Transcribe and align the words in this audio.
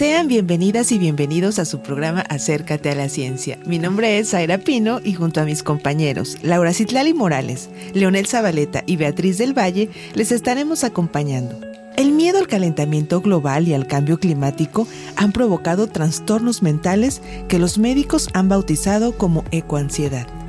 Sean 0.00 0.28
bienvenidas 0.28 0.92
y 0.92 0.98
bienvenidos 0.98 1.58
a 1.58 1.66
su 1.66 1.80
programa 1.80 2.22
Acércate 2.22 2.88
a 2.88 2.94
la 2.94 3.10
Ciencia. 3.10 3.58
Mi 3.66 3.78
nombre 3.78 4.18
es 4.18 4.30
Zaira 4.30 4.56
Pino 4.56 4.98
y 5.04 5.12
junto 5.12 5.42
a 5.42 5.44
mis 5.44 5.62
compañeros 5.62 6.38
Laura 6.40 6.72
Citlali 6.72 7.12
Morales, 7.12 7.68
Leonel 7.92 8.26
Zabaleta 8.26 8.82
y 8.86 8.96
Beatriz 8.96 9.36
del 9.36 9.52
Valle 9.52 9.90
les 10.14 10.32
estaremos 10.32 10.84
acompañando. 10.84 11.60
El 11.98 12.12
miedo 12.12 12.38
al 12.38 12.48
calentamiento 12.48 13.20
global 13.20 13.68
y 13.68 13.74
al 13.74 13.86
cambio 13.86 14.18
climático 14.18 14.88
han 15.16 15.32
provocado 15.32 15.86
trastornos 15.86 16.62
mentales 16.62 17.20
que 17.48 17.58
los 17.58 17.76
médicos 17.76 18.30
han 18.32 18.48
bautizado 18.48 19.18
como 19.18 19.44
ecoansiedad. 19.50 20.39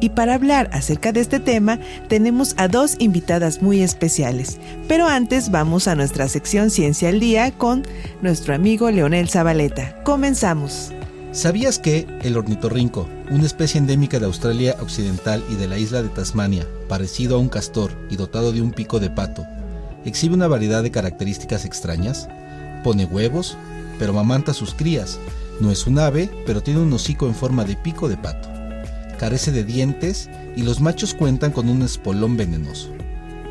Y 0.00 0.10
para 0.10 0.34
hablar 0.34 0.70
acerca 0.72 1.12
de 1.12 1.20
este 1.20 1.40
tema 1.40 1.78
tenemos 2.08 2.54
a 2.56 2.68
dos 2.68 2.94
invitadas 2.98 3.62
muy 3.62 3.82
especiales. 3.82 4.58
Pero 4.86 5.06
antes 5.06 5.50
vamos 5.50 5.88
a 5.88 5.94
nuestra 5.94 6.28
sección 6.28 6.70
Ciencia 6.70 7.08
al 7.08 7.20
Día 7.20 7.50
con 7.50 7.84
nuestro 8.22 8.54
amigo 8.54 8.90
Leonel 8.90 9.28
Zabaleta. 9.28 10.02
Comenzamos. 10.04 10.92
¿Sabías 11.32 11.78
que 11.78 12.06
el 12.22 12.36
ornitorrinco, 12.36 13.08
una 13.30 13.44
especie 13.44 13.78
endémica 13.78 14.18
de 14.18 14.26
Australia 14.26 14.76
Occidental 14.80 15.44
y 15.50 15.56
de 15.56 15.68
la 15.68 15.78
isla 15.78 16.02
de 16.02 16.08
Tasmania, 16.08 16.66
parecido 16.88 17.36
a 17.36 17.38
un 17.38 17.48
castor 17.48 17.92
y 18.08 18.16
dotado 18.16 18.52
de 18.52 18.62
un 18.62 18.72
pico 18.72 18.98
de 18.98 19.10
pato, 19.10 19.44
exhibe 20.04 20.34
una 20.34 20.48
variedad 20.48 20.82
de 20.82 20.90
características 20.90 21.64
extrañas? 21.64 22.28
Pone 22.82 23.04
huevos, 23.04 23.58
pero 23.98 24.14
mamanta 24.14 24.54
sus 24.54 24.74
crías. 24.74 25.18
No 25.60 25.70
es 25.70 25.86
un 25.86 25.98
ave, 25.98 26.30
pero 26.46 26.62
tiene 26.62 26.80
un 26.80 26.92
hocico 26.92 27.26
en 27.26 27.34
forma 27.34 27.64
de 27.64 27.76
pico 27.76 28.08
de 28.08 28.16
pato 28.16 28.57
carece 29.18 29.52
de 29.52 29.64
dientes 29.64 30.30
y 30.56 30.62
los 30.62 30.80
machos 30.80 31.12
cuentan 31.12 31.52
con 31.52 31.68
un 31.68 31.82
espolón 31.82 32.38
venenoso. 32.38 32.90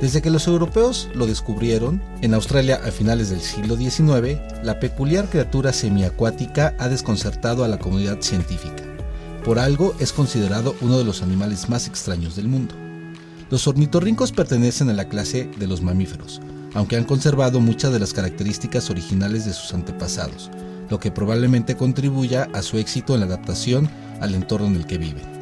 Desde 0.02 0.22
que 0.22 0.30
los 0.30 0.48
europeos 0.48 1.10
lo 1.16 1.26
descubrieron, 1.26 2.02
en 2.22 2.36
Australia 2.36 2.80
a 2.86 2.92
finales 2.92 3.30
del 3.30 3.42
siglo 3.42 3.76
XIX, 3.76 4.40
la 4.64 4.80
peculiar 4.80 5.28
criatura 5.28 5.74
semiacuática 5.74 6.76
ha 6.78 6.88
desconcertado 6.88 7.64
a 7.64 7.68
la 7.68 7.80
comunidad 7.80 8.22
científica. 8.22 8.84
Por 9.44 9.58
algo 9.58 9.96
es 10.00 10.14
considerado 10.14 10.76
uno 10.82 11.00
de 11.00 11.04
los 11.04 11.24
animales 11.24 11.68
más 11.68 11.88
extraños 11.88 12.36
del 12.36 12.48
mundo. 12.48 12.76
Los 13.50 13.68
ornitorrincos 13.68 14.32
pertenecen 14.32 14.90
a 14.90 14.94
la 14.94 15.08
clase 15.08 15.50
de 15.58 15.68
los 15.68 15.82
mamíferos, 15.82 16.42
aunque 16.76 16.98
han 16.98 17.06
conservado 17.06 17.60
muchas 17.60 17.92
de 17.92 18.00
las 18.00 18.14
características 18.14 18.92
originales 18.92 19.46
de 19.46 19.54
sus 19.54 19.74
antepasados, 19.74 20.52
lo 20.90 21.00
que 21.00 21.12
probablemente 21.12 21.76
contribuya 21.76 22.50
a 22.54 22.62
su 22.62 22.78
éxito 22.78 23.16
en 23.16 23.22
la 23.22 23.26
adaptación 23.26 23.90
al 24.22 24.36
entorno 24.36 24.68
en 24.68 24.76
el 24.76 24.86
que 24.86 25.00
viven. 25.00 25.37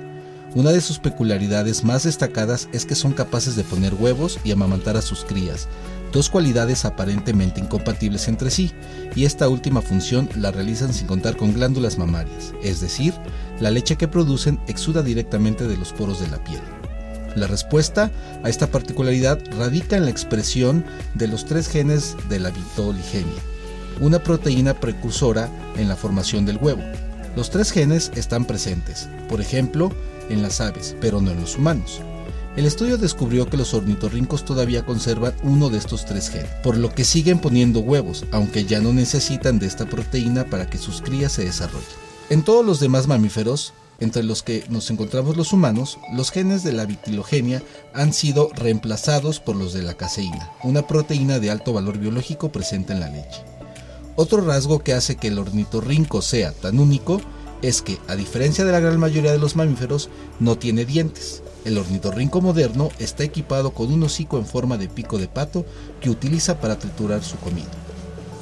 Una 0.56 0.72
de 0.72 0.80
sus 0.80 1.00
peculiaridades 1.00 1.84
más 1.84 2.04
destacadas 2.04 2.70
es 2.72 2.86
que 2.86 2.96
son 2.96 3.12
capaces 3.12 3.58
de 3.58 3.66
poner 3.66 3.94
huevos 3.94 4.40
y 4.46 4.54
amamantar 4.54 4.96
a 4.96 5.02
sus 5.02 5.26
crías, 5.26 5.68
dos 6.14 6.30
cualidades 6.30 6.86
aparentemente 6.86 7.60
incompatibles 7.60 8.30
entre 8.30 8.50
sí, 8.50 8.72
y 9.18 9.26
esta 9.26 9.50
última 9.50 9.82
función 9.82 10.30
la 10.38 10.52
realizan 10.52 10.94
sin 10.94 11.08
contar 11.08 11.36
con 11.36 11.54
glándulas 11.54 11.98
mamarias, 11.98 12.54
es 12.64 12.80
decir, 12.80 13.14
la 13.60 13.70
leche 13.70 13.98
que 13.98 14.08
producen 14.08 14.58
exuda 14.68 15.04
directamente 15.04 15.68
de 15.68 15.76
los 15.76 15.92
poros 15.92 16.22
de 16.22 16.30
la 16.30 16.42
piel. 16.42 16.62
La 17.36 17.48
respuesta 17.48 18.10
a 18.42 18.50
esta 18.50 18.68
particularidad 18.68 19.42
radica 19.58 19.98
en 19.98 20.06
la 20.06 20.12
expresión 20.12 20.86
de 21.16 21.28
los 21.28 21.44
tres 21.44 21.68
genes 21.68 22.16
de 22.30 22.40
la 22.40 22.52
vitoligenia, 22.52 23.42
una 24.00 24.20
proteína 24.20 24.74
precursora 24.74 25.50
en 25.76 25.90
la 25.90 25.98
formación 25.98 26.46
del 26.46 26.60
huevo. 26.60 26.82
Los 27.36 27.50
tres 27.50 27.72
genes 27.72 28.12
están 28.16 28.46
presentes, 28.46 29.10
por 29.28 29.42
ejemplo, 29.42 29.92
en 30.30 30.42
las 30.42 30.62
aves, 30.62 30.96
pero 31.02 31.20
no 31.20 31.32
en 31.32 31.42
los 31.42 31.58
humanos. 31.58 32.02
El 32.56 32.66
estudio 32.66 32.98
descubrió 32.98 33.50
que 33.50 33.58
los 33.58 33.74
ornitorrincos 33.74 34.46
todavía 34.46 34.86
conservan 34.86 35.34
uno 35.44 35.70
de 35.70 35.78
estos 35.78 36.06
tres 36.06 36.30
genes, 36.30 36.50
por 36.64 36.78
lo 36.78 36.96
que 36.96 37.04
siguen 37.04 37.40
poniendo 37.40 37.82
huevos, 37.82 38.26
aunque 38.32 38.64
ya 38.64 38.80
no 38.80 38.94
necesitan 38.94 39.60
de 39.60 39.68
esta 39.68 39.86
proteína 39.86 40.46
para 40.46 40.70
que 40.70 40.78
sus 40.78 41.02
crías 41.02 41.34
se 41.34 41.44
desarrollen. 41.44 41.90
En 42.30 42.44
todos 42.44 42.66
los 42.66 42.80
demás 42.80 43.08
mamíferos, 43.08 43.74
entre 44.00 44.24
los 44.24 44.42
que 44.42 44.64
nos 44.70 44.90
encontramos 44.90 45.36
los 45.36 45.52
humanos, 45.52 45.98
los 46.14 46.32
genes 46.32 46.64
de 46.64 46.72
la 46.72 46.86
vitilogenia 46.86 47.62
han 47.94 48.14
sido 48.14 48.50
reemplazados 48.56 49.42
por 49.42 49.58
los 49.58 49.74
de 49.74 49.84
la 49.84 49.96
caseína, 49.96 50.52
una 50.64 50.88
proteína 50.88 51.40
de 51.40 51.52
alto 51.52 51.74
valor 51.74 51.98
biológico 51.98 52.54
presente 52.54 52.94
en 52.94 53.02
la 53.02 53.10
leche. 53.10 53.55
Otro 54.18 54.40
rasgo 54.42 54.80
que 54.80 54.94
hace 54.94 55.18
que 55.18 55.28
el 55.28 55.40
ornitorrinco 55.40 56.22
sea 56.22 56.54
tan 56.54 56.80
único 56.80 57.20
es 57.62 57.82
que, 57.82 57.98
a 58.08 58.16
diferencia 58.16 58.64
de 58.64 58.72
la 58.72 58.80
gran 58.80 58.98
mayoría 58.98 59.34
de 59.34 59.40
los 59.40 59.58
mamíferos, 59.58 60.10
no 60.40 60.58
tiene 60.58 60.86
dientes. 60.86 61.44
El 61.66 61.78
ornitorrinco 61.78 62.40
moderno 62.40 62.90
está 63.00 63.24
equipado 63.24 63.74
con 63.74 63.92
un 63.92 64.04
hocico 64.04 64.38
en 64.38 64.46
forma 64.46 64.78
de 64.78 64.88
pico 64.88 65.18
de 65.18 65.28
pato 65.28 65.66
que 66.00 66.10
utiliza 66.10 66.62
para 66.62 66.80
triturar 66.80 67.24
su 67.24 67.38
comida. 67.38 67.72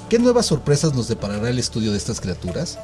¿Qué 0.10 0.20
nuevas 0.20 0.46
sorpresas 0.46 0.94
nos 0.94 1.08
deparará 1.08 1.50
el 1.50 1.58
estudio 1.58 1.92
de 1.92 1.98
estas 1.98 2.22
criaturas? 2.22 2.78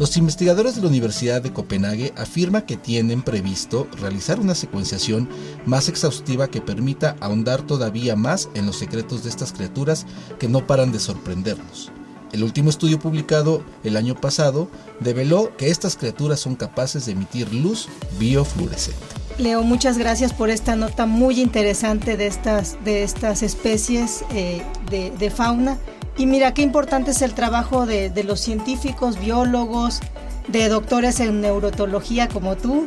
Los 0.00 0.16
investigadores 0.16 0.74
de 0.74 0.82
la 0.82 0.88
Universidad 0.88 1.42
de 1.42 1.52
Copenhague 1.52 2.12
afirman 2.16 2.62
que 2.62 2.76
tienen 2.76 3.22
previsto 3.22 3.86
realizar 4.00 4.40
una 4.40 4.56
secuenciación 4.56 5.28
más 5.64 5.88
exhaustiva 5.88 6.48
que 6.48 6.60
permita 6.60 7.16
ahondar 7.20 7.62
todavía 7.62 8.16
más 8.16 8.48
en 8.54 8.66
los 8.66 8.78
secretos 8.78 9.22
de 9.22 9.30
estas 9.30 9.52
criaturas 9.52 10.06
que 10.40 10.48
no 10.48 10.66
paran 10.66 10.90
de 10.90 10.98
sorprendernos. 10.98 11.92
El 12.32 12.42
último 12.42 12.70
estudio 12.70 12.98
publicado 12.98 13.62
el 13.84 13.96
año 13.96 14.14
pasado 14.14 14.68
develó 15.00 15.54
que 15.58 15.68
estas 15.68 15.96
criaturas 15.96 16.40
son 16.40 16.56
capaces 16.56 17.04
de 17.04 17.12
emitir 17.12 17.52
luz 17.52 17.88
biofluorescente. 18.18 19.22
Leo, 19.38 19.62
muchas 19.62 19.98
gracias 19.98 20.32
por 20.32 20.48
esta 20.48 20.74
nota 20.74 21.04
muy 21.04 21.40
interesante 21.40 22.16
de 22.16 22.26
estas, 22.26 22.82
de 22.84 23.02
estas 23.02 23.42
especies 23.42 24.24
eh, 24.34 24.62
de, 24.90 25.30
fauna. 25.30 25.78
Y 26.16 26.26
mira 26.26 26.54
qué 26.54 26.62
importante 26.62 27.10
es 27.10 27.22
el 27.22 27.34
trabajo 27.34 27.86
de, 27.86 28.10
los 28.24 28.40
científicos, 28.40 29.18
biólogos, 29.20 30.00
de 30.48 30.68
doctores 30.68 31.20
en 31.20 31.40
neurotología 31.40 32.28
como 32.28 32.56
tú, 32.56 32.84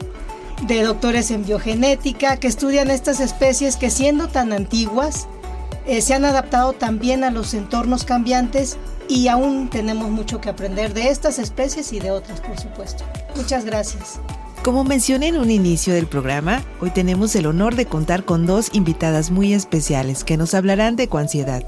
de 0.68 0.84
doctores 0.84 1.30
en 1.32 1.46
biogenética, 1.46 2.38
que 2.38 2.48
estudian 2.48 2.90
estas 2.90 3.20
especies 3.20 3.76
que 3.76 3.90
siendo 3.90 4.28
tan 4.28 4.54
antiguas, 4.54 5.28
eh, 5.88 6.02
se 6.02 6.16
han 6.16 6.26
adaptado 6.26 6.74
también 6.74 7.24
a 7.24 7.32
los 7.32 7.54
entornos 7.54 8.06
cambiantes 8.06 8.78
y 9.08 9.28
aún 9.28 9.70
tenemos 9.70 10.10
mucho 10.10 10.42
que 10.42 10.50
aprender 10.50 10.94
de 10.94 11.10
estas 11.10 11.40
especies 11.40 11.94
y 11.94 12.00
de 12.00 12.12
otras, 12.12 12.42
por 12.42 12.60
supuesto. 12.60 13.04
Muchas 13.36 13.66
gracias. 13.66 14.20
Como 14.66 14.84
mencioné 14.84 15.28
en 15.28 15.38
un 15.38 15.52
inicio 15.52 15.94
del 15.94 16.08
programa, 16.08 16.64
hoy 16.82 16.90
tenemos 16.90 17.36
el 17.36 17.46
honor 17.46 17.76
de 17.76 17.86
contar 17.86 18.26
con 18.26 18.48
dos 18.48 18.72
invitadas 18.74 19.30
muy 19.30 19.54
especiales 19.54 20.24
que 20.24 20.38
nos 20.38 20.56
hablarán 20.56 20.96
de 20.96 21.08
coansiedad. 21.08 21.64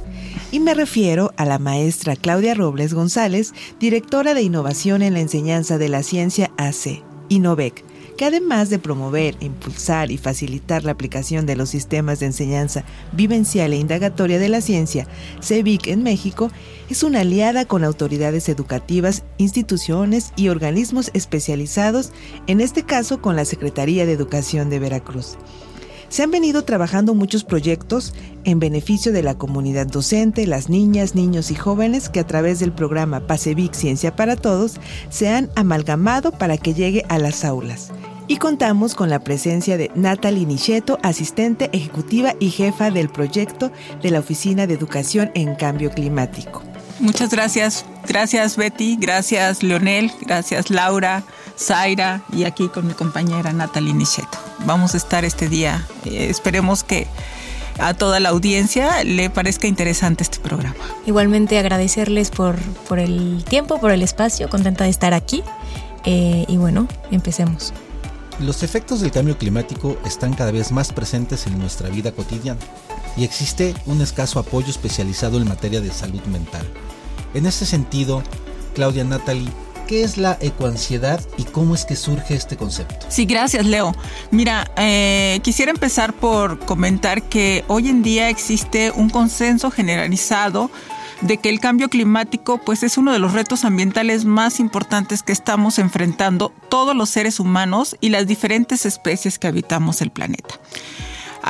Y 0.51 0.59
me 0.59 0.73
refiero 0.73 1.31
a 1.37 1.45
la 1.45 1.59
maestra 1.59 2.15
Claudia 2.15 2.55
Robles 2.55 2.95
González, 2.95 3.53
directora 3.79 4.33
de 4.33 4.41
Innovación 4.41 5.03
en 5.03 5.13
la 5.13 5.19
Enseñanza 5.19 5.77
de 5.77 5.89
la 5.89 6.01
Ciencia 6.01 6.49
AC, 6.57 7.03
INOVEC, 7.29 7.85
que 8.17 8.25
además 8.25 8.69
de 8.69 8.79
promover, 8.79 9.37
impulsar 9.39 10.11
y 10.11 10.17
facilitar 10.17 10.83
la 10.83 10.91
aplicación 10.91 11.45
de 11.45 11.55
los 11.55 11.69
sistemas 11.69 12.19
de 12.19 12.25
enseñanza 12.25 12.83
vivencial 13.13 13.71
e 13.71 13.77
indagatoria 13.77 14.39
de 14.39 14.49
la 14.49 14.61
ciencia, 14.61 15.07
CEVIC 15.41 15.87
en 15.87 16.03
México, 16.03 16.51
es 16.89 17.03
una 17.03 17.21
aliada 17.21 17.65
con 17.65 17.83
autoridades 17.83 18.49
educativas, 18.49 19.23
instituciones 19.37 20.33
y 20.35 20.49
organismos 20.49 21.11
especializados, 21.13 22.11
en 22.47 22.59
este 22.59 22.83
caso 22.83 23.21
con 23.21 23.35
la 23.35 23.45
Secretaría 23.45 24.05
de 24.05 24.13
Educación 24.13 24.69
de 24.69 24.79
Veracruz. 24.79 25.37
Se 26.09 26.23
han 26.23 26.31
venido 26.31 26.63
trabajando 26.63 27.13
muchos 27.13 27.43
proyectos 27.43 28.13
en 28.43 28.59
beneficio 28.59 29.11
de 29.11 29.23
la 29.23 29.37
comunidad 29.37 29.87
docente, 29.87 30.47
las 30.47 30.69
niñas, 30.69 31.15
niños 31.15 31.51
y 31.51 31.55
jóvenes 31.55 32.09
que 32.09 32.21
a 32.21 32.27
través 32.27 32.59
del 32.59 32.71
programa 32.71 33.27
PASEVIC 33.27 33.73
Ciencia 33.73 34.15
para 34.15 34.35
Todos 34.35 34.79
se 35.09 35.29
han 35.29 35.49
amalgamado 35.55 36.31
para 36.31 36.57
que 36.57 36.73
llegue 36.73 37.05
a 37.09 37.19
las 37.19 37.43
aulas. 37.43 37.91
Y 38.29 38.37
contamos 38.37 38.93
con 38.93 39.09
la 39.09 39.19
presencia 39.19 39.77
de 39.77 39.89
Natalie 39.95 40.45
Nicheto, 40.45 40.97
asistente 41.01 41.69
ejecutiva 41.71 42.35
y 42.39 42.49
jefa 42.49 42.91
del 42.91 43.09
proyecto 43.09 43.71
de 44.01 44.11
la 44.11 44.19
Oficina 44.19 44.67
de 44.67 44.73
Educación 44.73 45.31
en 45.33 45.55
Cambio 45.55 45.91
Climático. 45.91 46.61
Muchas 46.99 47.29
gracias. 47.29 47.85
Gracias 48.07 48.57
Betty, 48.57 48.97
gracias 48.99 49.63
Leonel, 49.63 50.11
gracias 50.21 50.69
Laura, 50.69 51.23
Zaira 51.57 52.21
y 52.31 52.43
aquí 52.43 52.69
con 52.69 52.87
mi 52.87 52.93
compañera 52.93 53.51
Natalie 53.53 53.93
Nicheto. 53.93 54.37
Vamos 54.65 54.93
a 54.93 54.97
estar 54.97 55.25
este 55.25 55.49
día. 55.49 55.85
Eh, 56.05 56.27
esperemos 56.29 56.83
que 56.83 57.07
a 57.79 57.93
toda 57.93 58.19
la 58.19 58.29
audiencia 58.29 59.03
le 59.03 59.29
parezca 59.29 59.67
interesante 59.67 60.23
este 60.23 60.39
programa. 60.39 60.75
Igualmente 61.05 61.59
agradecerles 61.59 62.31
por, 62.31 62.57
por 62.87 62.99
el 62.99 63.43
tiempo, 63.43 63.79
por 63.79 63.91
el 63.91 64.01
espacio, 64.01 64.49
contenta 64.49 64.83
de 64.83 64.89
estar 64.89 65.13
aquí. 65.13 65.43
Eh, 66.05 66.45
y 66.47 66.57
bueno, 66.57 66.87
empecemos. 67.11 67.73
Los 68.39 68.61
efectos 68.61 69.01
del 69.01 69.11
cambio 69.11 69.37
climático 69.37 69.97
están 70.05 70.33
cada 70.33 70.51
vez 70.51 70.71
más 70.71 70.93
presentes 70.93 71.47
en 71.47 71.57
nuestra 71.57 71.89
vida 71.89 72.11
cotidiana 72.11 72.59
y 73.15 73.23
existe 73.23 73.73
un 73.87 73.99
escaso 74.01 74.39
apoyo 74.39 74.69
especializado 74.69 75.37
en 75.37 75.47
materia 75.47 75.81
de 75.81 75.91
salud 75.91 76.21
mental. 76.25 76.65
En 77.33 77.47
este 77.47 77.65
sentido, 77.65 78.21
Claudia 78.75 79.03
Natalie, 79.03 79.49
¿qué 79.87 80.03
es 80.03 80.17
la 80.17 80.37
ecoansiedad 80.41 81.19
y 81.37 81.43
cómo 81.43 81.73
es 81.73 81.85
que 81.85 81.95
surge 81.95 82.35
este 82.35 82.57
concepto? 82.57 83.05
Sí, 83.09 83.25
gracias 83.25 83.65
Leo. 83.65 83.95
Mira, 84.29 84.69
eh, 84.77 85.39
quisiera 85.43 85.71
empezar 85.71 86.13
por 86.13 86.59
comentar 86.59 87.23
que 87.23 87.63
hoy 87.67 87.87
en 87.87 88.03
día 88.03 88.29
existe 88.29 88.91
un 88.91 89.09
consenso 89.09 89.71
generalizado 89.71 90.69
de 91.21 91.37
que 91.37 91.49
el 91.49 91.59
cambio 91.59 91.89
climático 91.89 92.59
pues 92.63 92.83
es 92.83 92.97
uno 92.97 93.11
de 93.11 93.19
los 93.19 93.33
retos 93.33 93.65
ambientales 93.65 94.25
más 94.25 94.59
importantes 94.59 95.23
que 95.23 95.31
estamos 95.31 95.79
enfrentando 95.79 96.53
todos 96.69 96.95
los 96.95 97.09
seres 97.09 97.39
humanos 97.39 97.95
y 98.01 98.09
las 98.09 98.27
diferentes 98.27 98.85
especies 98.85 99.39
que 99.39 99.47
habitamos 99.47 100.01
el 100.01 100.11
planeta. 100.11 100.59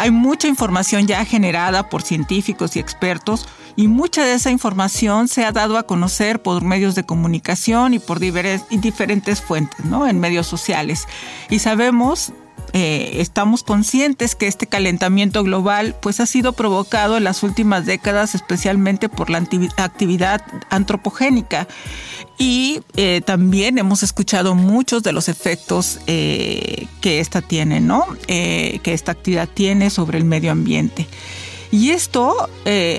Hay 0.01 0.11
mucha 0.11 0.47
información 0.47 1.07
ya 1.07 1.25
generada 1.25 1.89
por 1.89 2.01
científicos 2.01 2.75
y 2.75 2.79
expertos 2.79 3.47
y 3.75 3.88
mucha 3.88 4.23
de 4.25 4.33
esa 4.33 4.51
información 4.51 5.27
se 5.27 5.45
ha 5.45 5.51
dado 5.51 5.77
a 5.77 5.83
conocer 5.83 6.41
por 6.41 6.63
medios 6.63 6.95
de 6.95 7.05
comunicación 7.05 7.94
y 7.94 7.99
por 7.99 8.19
diferentes 8.19 9.41
fuentes, 9.41 9.85
¿no? 9.85 10.07
En 10.07 10.19
medios 10.19 10.47
sociales. 10.47 11.07
Y 11.49 11.59
sabemos 11.59 12.33
eh, 12.74 13.21
estamos 13.21 13.63
conscientes 13.63 14.36
que 14.36 14.45
este 14.45 14.68
calentamiento 14.68 15.44
global 15.44 15.95
pues 16.01 16.19
ha 16.19 16.25
sido 16.25 16.54
provocado 16.54 17.18
en 17.18 17.24
las 17.24 17.42
últimas 17.42 17.86
décadas 17.86 18.36
especialmente 18.36 19.09
por 19.09 19.30
la 19.30 19.39
actividad 19.77 20.44
antropogénica 20.69 21.68
y 22.38 22.81
eh, 22.95 23.21
también 23.25 23.77
hemos 23.77 24.04
escuchado 24.04 24.54
muchos 24.54 25.01
de 25.01 25.13
los 25.13 25.27
efectos 25.30 26.00
eh, 26.07 26.88
que 27.01 27.19
esta 27.19 27.42
tiene, 27.42 27.80
¿no? 27.80 28.06
que 28.27 28.81
esta 28.83 29.13
actividad 29.13 29.50
tiene 29.51 29.89
sobre 29.89 30.18
el 30.19 30.25
medio 30.25 30.51
ambiente. 30.51 31.07
Y 31.71 31.89
esto 31.89 32.48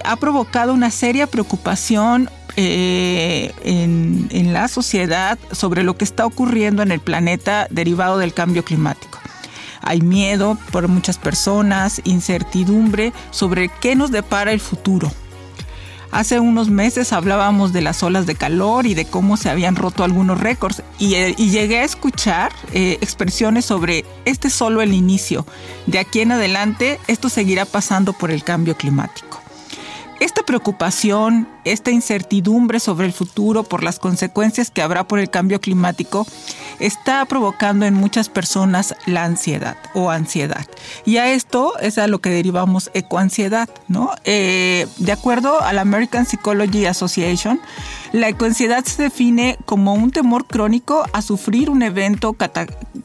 ha 0.05 0.17
provocado 0.17 0.75
una 0.75 0.91
seria 0.91 1.27
preocupación 1.27 2.29
en, 2.57 4.29
en, 4.31 4.53
la 4.53 4.67
sociedad 4.67 5.39
sobre 5.53 5.85
lo 5.85 5.97
que 5.97 6.05
está 6.05 6.27
ocurriendo 6.27 6.83
en 6.83 6.91
el 6.91 7.01
planeta 7.01 7.69
derivado 7.71 8.19
del 8.19 8.35
cambio 8.35 8.65
climático. 8.65 9.19
Hay 9.83 10.01
miedo 10.01 10.59
por 10.71 10.89
muchas 10.89 11.19
personas, 11.19 12.01
incertidumbre 12.05 13.13
sobre 13.31 13.69
qué 13.69 13.95
nos 13.97 14.11
depara 14.11 14.53
el 14.53 14.61
futuro. 14.61 15.11
Hace 16.11 16.41
unos 16.41 16.71
meses 16.71 17.13
hablábamos 17.13 17.75
de 17.75 17.83
las 17.83 18.03
olas 18.03 18.25
de 18.25 18.35
calor 18.35 18.87
y 18.87 18.95
de 18.95 19.05
cómo 19.05 19.37
se 19.37 19.51
habían 19.51 19.77
roto 19.77 20.05
algunos 20.05 20.41
récords 20.41 20.83
y, 20.99 21.15
eh, 21.15 21.35
llegué 21.35 21.81
a 21.81 21.85
escuchar 21.85 22.51
eh, 22.73 22.97
expresiones 23.03 23.67
sobre 23.67 24.07
este 24.25 24.49
solo 24.49 24.81
el 24.81 24.95
inicio. 24.95 25.45
De 25.87 25.99
aquí 25.99 26.21
en 26.21 26.33
adelante 26.33 26.99
esto 27.09 27.29
seguirá 27.29 27.67
pasando 27.67 28.15
por 28.15 28.31
el 28.31 28.43
cambio 28.43 28.75
climático. 28.75 29.38
Esta 30.21 30.43
preocupación, 30.43 31.49
esta 31.65 31.93
incertidumbre 31.93 32.81
sobre 32.81 33.07
el 33.07 33.13
futuro 33.13 33.63
por 33.63 33.85
las 33.85 34.01
consecuencias 34.01 34.71
que 34.71 34.83
habrá 34.83 35.07
por 35.07 35.21
el 35.21 35.31
cambio 35.31 35.61
climático 35.61 36.27
está 36.81 37.25
provocando 37.27 37.87
en 37.87 37.95
muchas 37.95 38.29
personas 38.29 38.97
la 39.07 39.25
ansiedad 39.25 39.77
o 39.95 40.11
ansiedad. 40.11 40.67
Y 41.05 41.19
a 41.19 41.33
esto 41.33 41.79
es 41.79 41.99
a 41.99 42.09
lo 42.09 42.21
que 42.21 42.31
derivamos 42.31 42.91
ecoansiedad, 42.95 43.69
¿no? 43.87 44.11
Eh, 44.25 44.89
de 44.97 45.13
acuerdo 45.13 45.61
a 45.63 45.73
la 45.73 45.83
American 45.83 46.27
Psychology 46.27 46.87
Association, 46.87 47.61
la 48.13 48.29
ecoansiedad 48.29 48.85
se 48.85 49.05
define 49.05 49.57
como 49.67 49.95
un 49.95 50.11
temor 50.11 50.47
crónico 50.47 51.05
a 51.13 51.23
sufrir 51.23 51.71
un 51.71 51.83
evento 51.83 52.35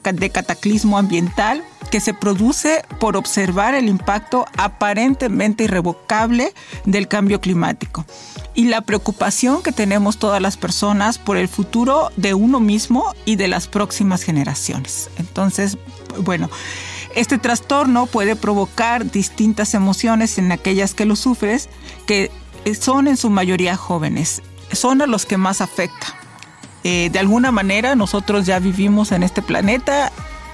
de 0.03 0.29
cataclismo 0.31 0.97
ambiental 0.97 1.63
que 1.93 1.99
se 1.99 2.15
produce 2.15 2.83
por 2.99 3.15
observar 3.15 3.75
el 3.75 3.87
impacto 3.87 4.47
aparentemente 4.57 5.65
irrevocable 5.65 6.51
del 6.85 7.07
cambio 7.07 7.39
climático 7.39 8.03
y 8.55 8.65
la 8.65 8.81
preocupación 8.81 9.61
que 9.61 9.71
tenemos 9.71 10.17
todas 10.17 10.41
las 10.41 10.57
personas 10.57 11.19
por 11.19 11.37
el 11.37 11.47
futuro 11.47 12.09
de 12.17 12.33
uno 12.33 12.59
mismo 12.59 13.13
y 13.25 13.35
de 13.35 13.47
las 13.47 13.67
próximas 13.67 14.23
generaciones. 14.23 15.11
Entonces, 15.19 15.77
bueno, 16.17 16.49
este 17.13 17.37
trastorno 17.37 18.07
puede 18.07 18.35
provocar 18.35 19.11
distintas 19.11 19.75
emociones 19.75 20.39
en 20.39 20.51
aquellas 20.51 20.95
que 20.95 21.05
lo 21.05 21.15
sufres, 21.15 21.69
que 22.07 22.31
son 22.79 23.07
en 23.07 23.17
su 23.17 23.29
mayoría 23.29 23.75
jóvenes, 23.75 24.41
son 24.71 25.03
a 25.03 25.05
los 25.05 25.27
que 25.27 25.37
más 25.37 25.61
afecta. 25.61 26.07
Eh, 26.83 27.11
de 27.11 27.19
alguna 27.19 27.51
manera 27.51 27.93
nosotros 27.93 28.47
ya 28.47 28.57
vivimos 28.57 29.11
en 29.11 29.21
este 29.21 29.43
planeta 29.43 30.11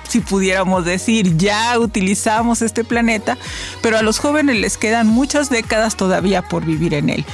si 0.09 0.19
pudiéramos 0.19 0.85
decir, 0.85 1.37
ya 1.37 1.77
utilizamos 1.79 2.61
este 2.61 2.83
planeta, 2.83 3.37
pero 3.81 3.97
a 3.97 4.01
los 4.01 4.19
jóvenes 4.19 4.57
les 4.57 4.77
quedan 4.77 5.07
muchas 5.07 5.49
décadas 5.49 5.95
todavía 5.95 6.41
por 6.41 6.65
vivir 6.65 6.93
en 6.93 7.09
él. 7.09 7.25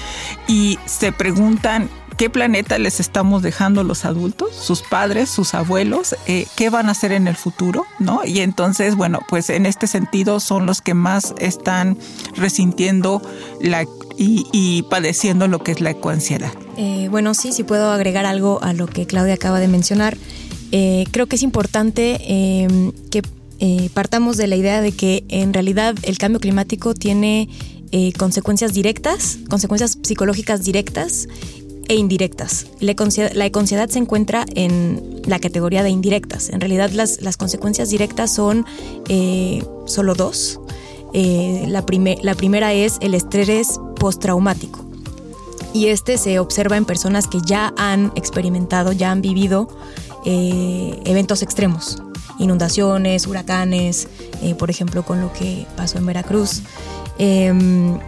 Y 0.47 0.77
se 0.85 1.11
preguntan, 1.11 1.89
¿qué 2.17 2.29
planeta 2.29 2.77
les 2.77 2.99
estamos 2.99 3.41
dejando 3.41 3.83
los 3.83 4.05
adultos, 4.05 4.53
sus 4.55 4.81
padres, 4.81 5.29
sus 5.29 5.53
abuelos? 5.53 6.15
Eh, 6.27 6.47
¿Qué 6.55 6.69
van 6.69 6.89
a 6.89 6.91
hacer 6.91 7.11
en 7.11 7.27
el 7.27 7.35
futuro? 7.35 7.85
¿No? 7.99 8.21
Y 8.25 8.41
entonces, 8.41 8.95
bueno, 8.95 9.21
pues 9.29 9.49
en 9.49 9.65
este 9.65 9.87
sentido 9.87 10.39
son 10.39 10.65
los 10.65 10.81
que 10.81 10.93
más 10.93 11.33
están 11.39 11.97
resintiendo 12.35 13.21
la, 13.61 13.85
y, 14.17 14.83
padeciendo 14.89 15.47
lo 15.47 15.59
que 15.59 15.71
es 15.71 15.81
la 15.81 15.91
ecoansiedad. 15.91 16.51
Eh, 16.77 17.07
bueno, 17.09 17.33
sí, 17.33 17.51
sí 17.51 17.63
puedo 17.63 17.91
agregar 17.91 18.25
algo 18.25 18.61
a 18.61 18.73
lo 18.73 18.87
que 18.87 19.05
Claudia 19.07 19.35
acaba 19.35 19.59
de 19.59 19.67
mencionar. 19.67 20.17
Eh, 20.77 21.05
creo 21.11 21.25
que 21.27 21.37
es 21.37 21.41
importante 21.41 22.17
em, 22.27 22.91
que 23.09 23.21
eh, 23.61 23.89
partamos 23.93 24.35
de 24.35 24.47
la 24.47 24.57
idea 24.57 24.81
de 24.81 24.91
que 24.91 25.23
en 25.29 25.53
realidad 25.53 25.95
el 26.03 26.17
cambio 26.17 26.41
climático 26.41 26.93
tiene 26.93 27.47
eh, 27.93 28.11
consecuencias 28.17 28.73
directas, 28.73 29.37
consecuencias 29.49 29.97
psicológicas 30.01 30.65
directas 30.65 31.29
e 31.87 31.95
indirectas. 31.95 32.67
La 32.81 32.91
econciedad 32.91 33.87
se 33.87 33.99
encuentra 33.99 34.45
en 34.53 35.21
la 35.25 35.39
categoría 35.39 35.81
de 35.81 35.91
indirectas. 35.91 36.49
En 36.49 36.59
realidad 36.59 36.91
las, 36.91 37.21
las 37.21 37.37
consecuencias 37.37 37.89
directas 37.89 38.35
son 38.35 38.65
solo 39.85 40.13
dos. 40.13 40.59
la, 41.13 41.85
la 42.21 42.35
primera 42.35 42.73
es 42.73 42.97
el 42.99 43.13
estrés 43.13 43.79
postraumático. 43.97 44.84
Y 45.75 45.89
este 45.89 46.17
se 46.17 46.39
observa 46.39 46.77
en 46.77 46.85
personas 46.85 47.27
que 47.27 47.39
ya 47.45 47.73
han 47.75 48.13
experimentado, 48.15 48.93
ya 48.93 49.11
han 49.11 49.21
vivido 49.21 49.67
eh, 50.23 51.01
eventos 51.03 51.41
extremos, 51.41 52.01
inundaciones, 52.39 53.27
huracanes, 53.27 54.07
eh, 54.41 54.55
por 54.55 54.69
ejemplo, 54.69 55.03
con 55.03 55.19
lo 55.19 55.33
que 55.33 55.67
pasó 55.75 55.97
en 55.97 56.05
Veracruz. 56.05 56.61
Em, 57.17 57.99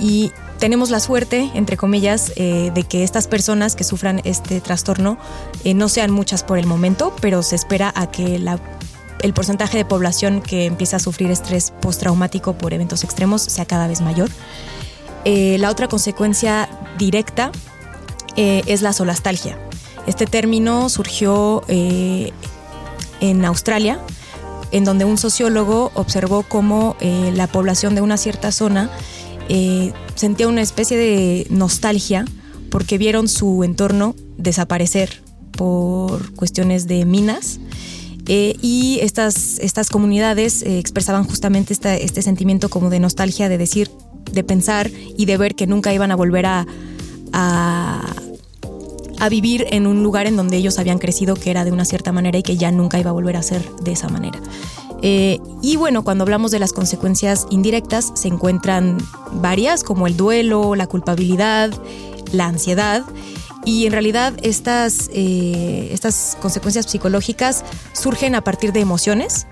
y 0.00 0.32
tenemos 0.58 0.90
la 0.90 0.98
suerte, 0.98 1.52
entre 1.54 1.76
comillas, 1.76 2.32
eh, 2.34 2.72
de 2.74 2.82
que 2.82 3.04
estas 3.04 3.28
personas 3.28 3.76
que 3.76 3.84
sufran 3.84 4.20
este 4.24 4.60
trastorno 4.60 5.16
no 5.72 5.88
sean 5.88 6.10
muchas 6.10 6.42
por 6.42 6.58
el 6.58 6.66
momento, 6.66 7.14
pero 7.20 7.44
se 7.44 7.54
espera 7.54 7.92
a 7.94 8.10
que 8.10 8.42
el 9.20 9.34
porcentaje 9.34 9.78
de 9.78 9.84
población 9.84 10.40
que 10.40 10.64
empieza 10.64 10.96
a 10.96 10.98
sufrir 10.98 11.30
estrés 11.30 11.72
postraumático 11.80 12.54
por 12.54 12.74
eventos 12.74 13.04
extremos 13.04 13.40
sea 13.40 13.66
cada 13.66 13.86
vez 13.86 14.00
mayor. 14.00 14.30
la 15.24 15.70
otra 15.70 15.88
consecuencia 15.88 16.68
directa 16.98 17.52
es 18.36 18.82
la 18.82 18.92
solastalgia. 18.92 19.56
Este 20.06 20.26
término 20.26 20.88
surgió 20.88 21.62
eh, 21.68 22.32
en 23.20 23.44
Australia, 23.44 23.98
en 24.70 24.84
donde 24.84 25.04
un 25.04 25.16
sociólogo 25.16 25.90
observó 25.94 26.42
cómo 26.42 26.96
eh, 27.00 27.32
la 27.34 27.46
población 27.46 27.94
de 27.94 28.02
una 28.02 28.16
cierta 28.16 28.52
zona 28.52 28.90
eh, 29.48 29.92
sentía 30.14 30.48
una 30.48 30.62
especie 30.62 30.96
de 30.98 31.46
nostalgia 31.50 32.24
porque 32.70 32.98
vieron 32.98 33.28
su 33.28 33.64
entorno 33.64 34.14
desaparecer 34.36 35.22
por 35.52 36.34
cuestiones 36.34 36.86
de 36.86 37.04
minas. 37.04 37.60
y 38.26 38.98
estas, 39.02 39.58
estas 39.58 39.90
comunidades 39.90 40.62
expresaban 40.62 41.24
justamente 41.24 41.74
este 41.74 42.22
sentimiento 42.22 42.68
como 42.68 42.90
de 42.90 42.98
nostalgia, 42.98 43.48
de 43.48 43.58
decir, 43.58 43.90
de 44.34 44.44
pensar 44.44 44.90
y 45.16 45.24
de 45.26 45.36
ver 45.36 45.54
que 45.54 45.66
nunca 45.66 45.92
iban 45.92 46.10
a 46.10 46.16
volver 46.16 46.46
a, 46.46 46.66
a 47.32 49.28
vivir 49.28 49.66
en 49.70 49.86
un 49.86 50.02
lugar 50.02 50.26
en 50.26 50.36
donde 50.36 50.56
ellos 50.56 50.78
habían 50.78 50.98
crecido 50.98 51.34
que 51.34 51.50
era 51.50 51.64
de 51.64 51.72
una 51.72 51.84
cierta 51.84 52.12
manera 52.12 52.38
y 52.38 52.42
que 52.42 52.56
ya 52.56 52.70
nunca 52.70 52.98
iba 52.98 53.10
a 53.10 53.12
volver 53.12 53.36
a 53.36 53.42
ser 53.42 53.68
de 53.82 53.92
esa 53.92 54.08
manera. 54.08 54.38
Eh, 55.02 55.38
y 55.60 55.76
bueno, 55.76 56.02
cuando 56.02 56.24
hablamos 56.24 56.50
de 56.50 56.58
las 56.58 56.72
consecuencias 56.72 57.46
indirectas, 57.50 58.12
se 58.14 58.28
encuentran 58.28 58.98
varias, 59.32 59.82
como 59.84 60.06
el 60.06 60.16
duelo, 60.16 60.74
la 60.74 60.86
culpabilidad, 60.86 61.70
la 62.32 62.46
ansiedad. 62.46 63.04
Y 63.66 63.86
en 63.86 63.92
realidad 63.92 64.34
estas, 64.42 65.10
eh, 65.12 65.88
estas 65.92 66.36
consecuencias 66.40 66.86
psicológicas 66.86 67.64
surgen 67.92 68.34
a 68.34 68.42
partir 68.42 68.72
de 68.72 68.80
emociones. 68.80 69.46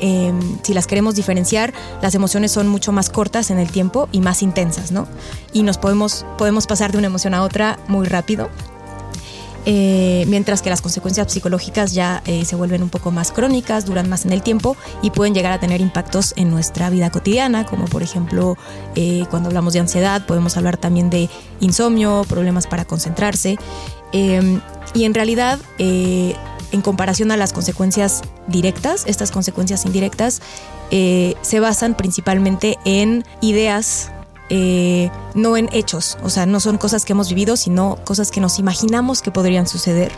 Em, 0.00 0.58
si 0.62 0.74
las 0.74 0.86
queremos 0.86 1.14
diferenciar, 1.14 1.72
las 2.02 2.14
emociones 2.14 2.52
son 2.52 2.68
mucho 2.68 2.92
más 2.92 3.10
cortas 3.10 3.50
en 3.50 3.58
el 3.58 3.70
tiempo 3.70 4.08
y 4.12 4.20
más 4.20 4.42
intensas, 4.42 4.92
¿no? 4.92 5.06
Y 5.52 5.62
nos 5.62 5.78
podemos, 5.78 6.26
podemos 6.38 6.66
pasar 6.66 6.92
de 6.92 6.98
una 6.98 7.06
emoción 7.06 7.34
a 7.34 7.42
otra 7.42 7.78
muy 7.88 8.06
rápido. 8.06 8.48
eh, 9.68 10.24
mientras 10.28 10.62
que 10.62 10.70
las 10.70 10.80
consecuencias 10.80 11.32
psicológicas 11.32 11.92
ya 11.92 12.22
eh, 12.26 12.44
se 12.44 12.54
vuelven 12.54 12.84
un 12.84 12.88
poco 12.88 13.10
más 13.10 13.32
crónicas, 13.32 13.84
duran 13.84 14.08
más 14.08 14.24
en 14.24 14.30
el 14.30 14.40
tiempo 14.40 14.76
y 15.02 15.10
pueden 15.10 15.34
llegar 15.34 15.50
a 15.50 15.58
tener 15.58 15.80
impactos 15.80 16.34
en 16.36 16.50
nuestra 16.50 16.88
vida 16.88 17.10
cotidiana, 17.10 17.66
como 17.66 17.86
por 17.86 18.04
ejemplo 18.04 18.56
cuando 19.28 19.48
hablamos 19.48 19.72
de 19.72 19.80
ansiedad, 19.80 20.24
podemos 20.24 20.56
hablar 20.56 20.76
también 20.76 21.10
de 21.10 21.28
insomnio, 21.58 22.24
problemas 22.28 22.68
para 22.68 22.84
concentrarse. 22.84 23.58
Y 24.94 25.04
en 25.04 25.14
realidad, 25.14 25.58
en 25.78 26.82
comparación 26.82 27.30
a 27.30 27.36
las 27.36 27.52
consecuencias 27.52 28.22
directas, 28.46 29.04
estas 29.06 29.30
consecuencias 29.30 29.84
indirectas 29.84 30.40
se 30.90 31.60
basan 31.60 31.96
principalmente 31.96 32.78
en 32.84 33.24
ideas 33.40 34.10
eh, 34.48 35.10
no 35.34 35.56
en 35.56 35.68
hechos, 35.72 36.18
o 36.22 36.30
sea, 36.30 36.46
no 36.46 36.60
son 36.60 36.78
cosas 36.78 37.04
que 37.04 37.12
hemos 37.12 37.28
vivido, 37.28 37.56
sino 37.56 37.98
cosas 38.04 38.30
que 38.30 38.40
nos 38.40 38.58
imaginamos 38.58 39.20
que 39.22 39.30
podrían 39.32 39.66
suceder. 39.66 40.12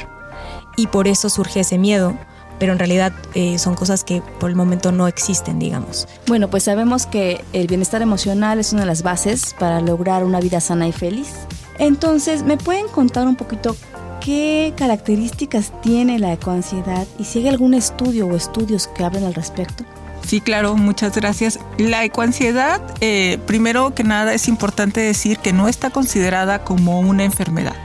Y 0.77 0.89
por 0.89 1.09
eso 1.09 1.31
surge 1.31 1.61
ese 1.61 1.79
miedo, 1.79 2.15
pero 2.59 2.73
en 2.73 2.79
realidad 2.79 3.13
eh, 3.35 3.59
son 3.59 3.75
cosas 3.75 4.05
que 4.05 4.23
por 4.39 4.51
el 4.51 4.57
momento 4.57 4.93
no 4.93 5.09
existen, 5.09 5.59
digamos. 5.59 6.07
Bueno, 6.27 6.51
pues 6.51 6.65
sabemos 6.65 7.07
que 7.07 7.43
el 7.55 7.67
bienestar 7.69 8.03
emocional 8.03 8.59
es 8.59 8.73
una 8.73 8.83
de 8.83 8.89
las 8.89 9.03
bases 9.03 9.55
para 9.59 9.81
lograr 9.81 10.25
una 10.25 10.41
vida 10.41 10.61
sana 10.61 10.87
y 10.87 10.93
feliz. 10.93 11.33
Entonces, 11.79 12.43
¿me 12.43 12.59
pueden 12.59 12.89
contar 12.89 13.27
un 13.27 13.37
poquito 13.37 13.77
qué 14.29 14.75
características 14.77 15.73
tiene 15.81 16.19
la 16.19 16.35
ecoansiedad 16.35 17.07
y 17.19 17.25
si 17.25 17.39
hay 17.39 17.49
algún 17.49 17.73
estudio 17.73 18.27
o 18.27 18.37
estudios 18.37 18.87
que 18.87 19.03
hablen 19.03 19.25
al 19.25 19.33
respecto? 19.33 19.85
Sí, 20.21 20.43
claro, 20.43 20.77
muchas 20.77 21.17
gracias. 21.17 21.59
La 21.79 22.05
ecoansiedad, 22.05 22.83
eh, 23.01 23.39
primero 23.47 23.95
que 23.95 24.05
nada, 24.05 24.35
es 24.35 24.47
importante 24.49 25.01
decir 25.01 25.39
que 25.39 25.55
no 25.55 25.67
está 25.67 25.89
considerada 25.89 26.63
como 26.63 27.01
una 27.01 27.25
enfermedad. 27.25 27.77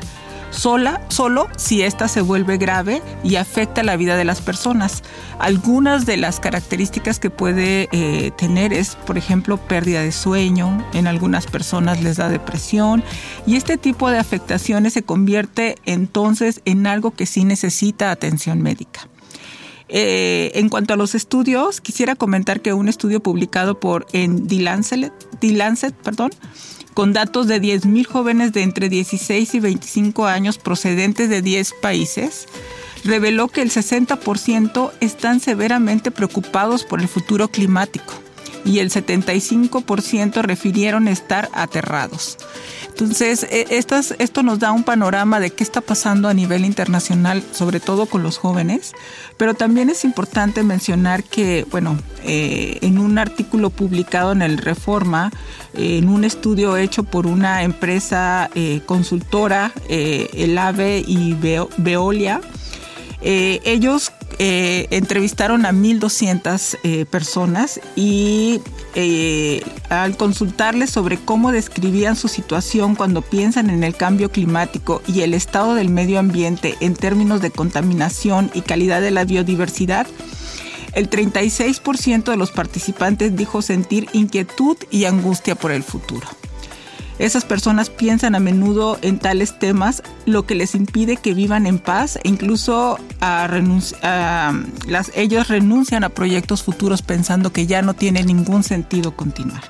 Sola, 0.53 1.01
solo 1.09 1.47
si 1.57 1.81
esta 1.81 2.07
se 2.07 2.21
vuelve 2.21 2.57
grave 2.57 3.01
y 3.23 3.35
afecta 3.35 3.81
la 3.81 3.97
vida 3.97 4.15
de 4.15 4.23
las 4.23 4.39
personas. 4.39 5.03
Algunas 5.39 6.05
de 6.05 6.15
las 6.15 6.39
características 6.39 7.19
que 7.19 7.31
puede 7.31 7.89
eh, 7.91 8.31
tener 8.37 8.71
es, 8.71 8.95
por 8.95 9.17
ejemplo, 9.17 9.57
pérdida 9.57 10.01
de 10.01 10.11
sueño, 10.11 10.85
en 10.93 11.07
algunas 11.07 11.47
personas 11.47 12.01
les 12.03 12.17
da 12.17 12.29
depresión 12.29 13.03
y 13.47 13.55
este 13.55 13.77
tipo 13.77 14.11
de 14.11 14.19
afectaciones 14.19 14.93
se 14.93 15.03
convierte 15.03 15.75
entonces 15.85 16.61
en 16.65 16.85
algo 16.85 17.11
que 17.11 17.25
sí 17.25 17.45
necesita 17.45 18.11
atención 18.11 18.61
médica. 18.61 19.07
Eh, 19.89 20.51
en 20.55 20.69
cuanto 20.69 20.93
a 20.93 20.97
los 20.97 21.13
estudios, 21.13 21.81
quisiera 21.81 22.15
comentar 22.15 22.61
que 22.61 22.73
un 22.73 22.89
estudio 22.89 23.21
publicado 23.21 23.79
por 23.79 24.07
en 24.13 24.47
The 24.47 24.59
Lancet, 24.59 25.93
perdón, 25.93 26.31
con 26.93 27.13
datos 27.13 27.47
de 27.47 27.61
10.000 27.61 28.05
jóvenes 28.05 28.53
de 28.53 28.63
entre 28.63 28.89
16 28.89 29.53
y 29.55 29.59
25 29.59 30.25
años 30.25 30.57
procedentes 30.57 31.29
de 31.29 31.41
10 31.41 31.73
países, 31.81 32.47
reveló 33.03 33.47
que 33.47 33.61
el 33.61 33.71
60% 33.71 34.91
están 34.99 35.39
severamente 35.39 36.11
preocupados 36.11 36.83
por 36.83 37.01
el 37.01 37.07
futuro 37.07 37.47
climático 37.49 38.22
y 38.65 38.79
el 38.79 38.89
75% 38.89 40.41
refirieron 40.41 41.07
estar 41.07 41.49
aterrados. 41.53 42.37
Entonces, 42.93 43.47
e, 43.49 43.65
esto 43.71 44.43
nos 44.43 44.59
da 44.59 44.71
un 44.71 44.83
panorama 44.83 45.39
de 45.39 45.49
qué 45.49 45.63
está 45.63 45.81
pasando 45.81 46.29
a 46.29 46.33
nivel 46.33 46.63
internacional, 46.63 47.43
sobre 47.51 47.79
todo 47.79 48.05
con 48.05 48.21
los 48.21 48.37
jóvenes, 48.37 48.93
pero 49.37 49.55
también 49.55 49.89
es 49.89 50.03
importante 50.05 50.61
mencionar 50.61 51.23
que, 51.23 51.65
bueno, 51.71 51.97
eh, 52.23 52.77
en 52.81 52.99
un 52.99 53.17
artículo 53.17 53.71
publicado 53.71 54.31
en 54.31 54.43
el 54.43 54.59
Reforma, 54.59 55.31
en 55.73 56.07
un 56.07 56.23
estudio 56.23 56.77
hecho 56.77 57.03
por 57.03 57.25
una 57.25 57.63
empresa 57.63 58.51
eh, 58.53 58.81
consultora, 58.85 59.71
eh, 59.89 60.29
el 60.33 60.55
AVE 60.55 61.03
y 61.05 61.33
Veolia, 61.77 62.41
ellos 63.25 64.11
eh, 64.45 64.87
entrevistaron 64.89 65.65
a 65.65 65.71
1.200 65.71 66.77
eh, 66.83 67.05
personas 67.05 67.79
y 67.95 68.59
eh, 68.93 69.63
al 69.87 70.17
consultarles 70.17 70.89
sobre 70.89 71.17
cómo 71.17 71.53
describían 71.53 72.17
su 72.17 72.27
situación 72.27 72.95
cuando 72.95 73.21
piensan 73.21 73.69
en 73.69 73.85
el 73.85 73.95
cambio 73.95 74.29
climático 74.31 75.01
y 75.07 75.21
el 75.21 75.33
estado 75.33 75.75
del 75.75 75.87
medio 75.87 76.19
ambiente 76.19 76.75
en 76.81 76.93
términos 76.93 77.39
de 77.39 77.51
contaminación 77.51 78.51
y 78.53 78.63
calidad 78.63 78.99
de 78.99 79.11
la 79.11 79.23
biodiversidad, 79.23 80.07
el 80.91 81.09
36% 81.09 82.25
de 82.25 82.35
los 82.35 82.51
participantes 82.51 83.37
dijo 83.37 83.61
sentir 83.61 84.09
inquietud 84.11 84.75
y 84.91 85.05
angustia 85.05 85.55
por 85.55 85.71
el 85.71 85.83
futuro. 85.83 86.27
Esas 87.19 87.45
personas 87.45 87.89
piensan 87.89 88.35
a 88.35 88.39
menudo 88.39 88.97
en 89.01 89.19
tales 89.19 89.59
temas, 89.59 90.01
lo 90.25 90.45
que 90.45 90.55
les 90.55 90.75
impide 90.75 91.17
que 91.17 91.33
vivan 91.33 91.67
en 91.67 91.79
paz 91.79 92.17
e 92.23 92.27
incluso 92.27 92.97
ellos 95.15 95.47
renuncian 95.47 96.03
a 96.03 96.09
proyectos 96.09 96.63
futuros 96.63 97.01
pensando 97.01 97.53
que 97.53 97.67
ya 97.67 97.81
no 97.81 97.93
tiene 97.93 98.23
ningún 98.23 98.63
sentido 98.63 99.15
continuar. 99.15 99.63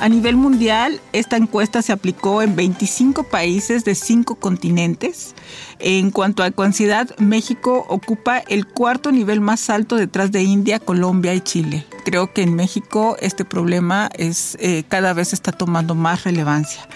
A 0.00 0.08
nivel 0.08 0.34
mundial, 0.34 0.98
esta 1.12 1.36
encuesta 1.36 1.82
se 1.82 1.92
aplicó 1.92 2.40
en 2.40 2.56
25 2.56 3.24
países 3.24 3.84
de 3.84 3.94
5 3.94 4.36
continentes. 4.36 5.34
En 5.78 6.10
cuanto 6.10 6.42
a 6.42 6.46
ecoansiedad, 6.46 7.14
México 7.18 7.84
ocupa 7.86 8.38
el 8.38 8.66
cuarto 8.66 9.12
nivel 9.12 9.42
más 9.42 9.68
alto 9.68 9.96
detrás 9.96 10.32
de 10.32 10.42
India, 10.42 10.78
Colombia 10.78 11.34
y 11.34 11.42
Chile. 11.42 11.84
Creo 12.06 12.32
que 12.32 12.40
en 12.40 12.54
México 12.54 13.18
este 13.20 13.44
problema 13.44 14.08
es, 14.14 14.56
eh, 14.58 14.84
cada 14.88 15.12
vez 15.12 15.34
está 15.34 15.52
tomando 15.52 15.94
más 15.94 16.24
relevancia 16.24 16.88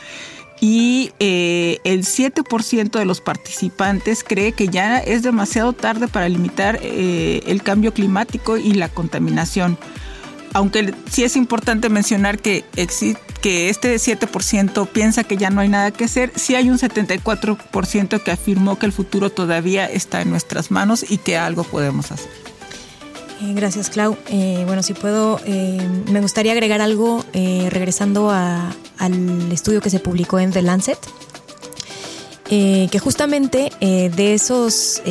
y 0.60 1.12
eh, 1.18 1.80
el 1.84 2.04
7% 2.04 2.98
de 2.98 3.04
los 3.04 3.20
participantes 3.20 4.24
cree 4.24 4.52
que 4.52 4.68
ya 4.68 4.98
es 4.98 5.22
demasiado 5.22 5.74
tarde 5.74 6.08
para 6.08 6.26
limitar 6.30 6.78
eh, 6.80 7.42
el 7.46 7.62
cambio 7.62 7.92
climático 7.92 8.56
y 8.56 8.72
la 8.72 8.88
contaminación 8.88 9.76
aunque 10.54 10.94
sí 11.10 11.24
es 11.24 11.36
importante 11.36 11.90
mencionar 11.90 12.38
que, 12.38 12.64
que 13.42 13.68
este 13.68 13.96
7% 13.96 14.88
piensa 14.88 15.24
que 15.24 15.36
ya 15.36 15.50
no 15.50 15.60
hay 15.60 15.68
nada 15.68 15.90
que 15.90 16.04
hacer, 16.04 16.32
sí 16.36 16.54
hay 16.54 16.70
un 16.70 16.78
74% 16.78 18.22
que 18.22 18.30
afirmó 18.30 18.78
que 18.78 18.86
el 18.86 18.92
futuro 18.92 19.30
todavía 19.30 19.84
está 19.86 20.22
en 20.22 20.30
nuestras 20.30 20.70
manos 20.70 21.04
y 21.08 21.18
que 21.18 21.36
algo 21.36 21.64
podemos 21.64 22.12
hacer. 22.12 22.30
Eh, 23.42 23.52
gracias, 23.52 23.90
Clau. 23.90 24.16
Eh, 24.28 24.62
bueno, 24.66 24.84
si 24.84 24.94
puedo, 24.94 25.40
eh, 25.44 25.86
me 26.10 26.20
gustaría 26.20 26.52
agregar 26.52 26.80
algo 26.80 27.24
regresando 27.32 28.30
al 28.30 29.52
estudio 29.52 29.80
que 29.80 29.90
se 29.90 29.98
publicó 29.98 30.38
en 30.38 30.52
The 30.52 30.62
Lancet. 30.62 30.98
que 32.48 32.98
justamente 33.02 33.72
de 33.80 34.34
esos 34.34 35.02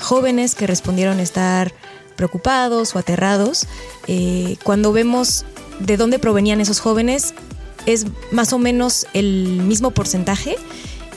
jóvenes 0.00 0.54
que 0.54 0.66
respondieron 0.66 1.18
estar 1.18 1.72
preocupados 2.16 2.96
o 2.96 2.98
aterrados, 2.98 3.66
eh, 4.08 4.56
cuando 4.64 4.92
vemos 4.92 5.44
de 5.78 5.96
dónde 5.96 6.18
provenían 6.18 6.60
esos 6.60 6.80
jóvenes, 6.80 7.34
es 7.84 8.06
más 8.32 8.52
o 8.52 8.58
menos 8.58 9.06
el 9.12 9.60
mismo 9.62 9.92
porcentaje, 9.92 10.56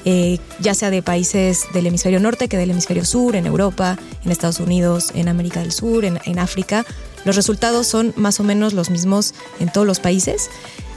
eh, 0.05 0.37
ya 0.59 0.73
sea 0.75 0.91
de 0.91 1.01
países 1.01 1.63
del 1.73 1.87
hemisferio 1.87 2.19
norte 2.19 2.47
que 2.47 2.57
del 2.57 2.71
hemisferio 2.71 3.05
sur, 3.05 3.35
en 3.35 3.45
Europa, 3.45 3.97
en 4.23 4.31
Estados 4.31 4.59
Unidos, 4.59 5.11
en 5.15 5.27
América 5.27 5.61
del 5.61 5.71
Sur, 5.71 6.05
en, 6.05 6.39
África. 6.39 6.85
Los 7.25 7.35
resultados 7.35 7.87
son 7.87 8.13
más 8.15 8.39
o 8.39 8.43
menos 8.43 8.73
los 8.73 8.89
mismos 8.89 9.33
en 9.59 9.71
todos 9.71 9.87
los 9.87 9.99
países. 9.99 10.49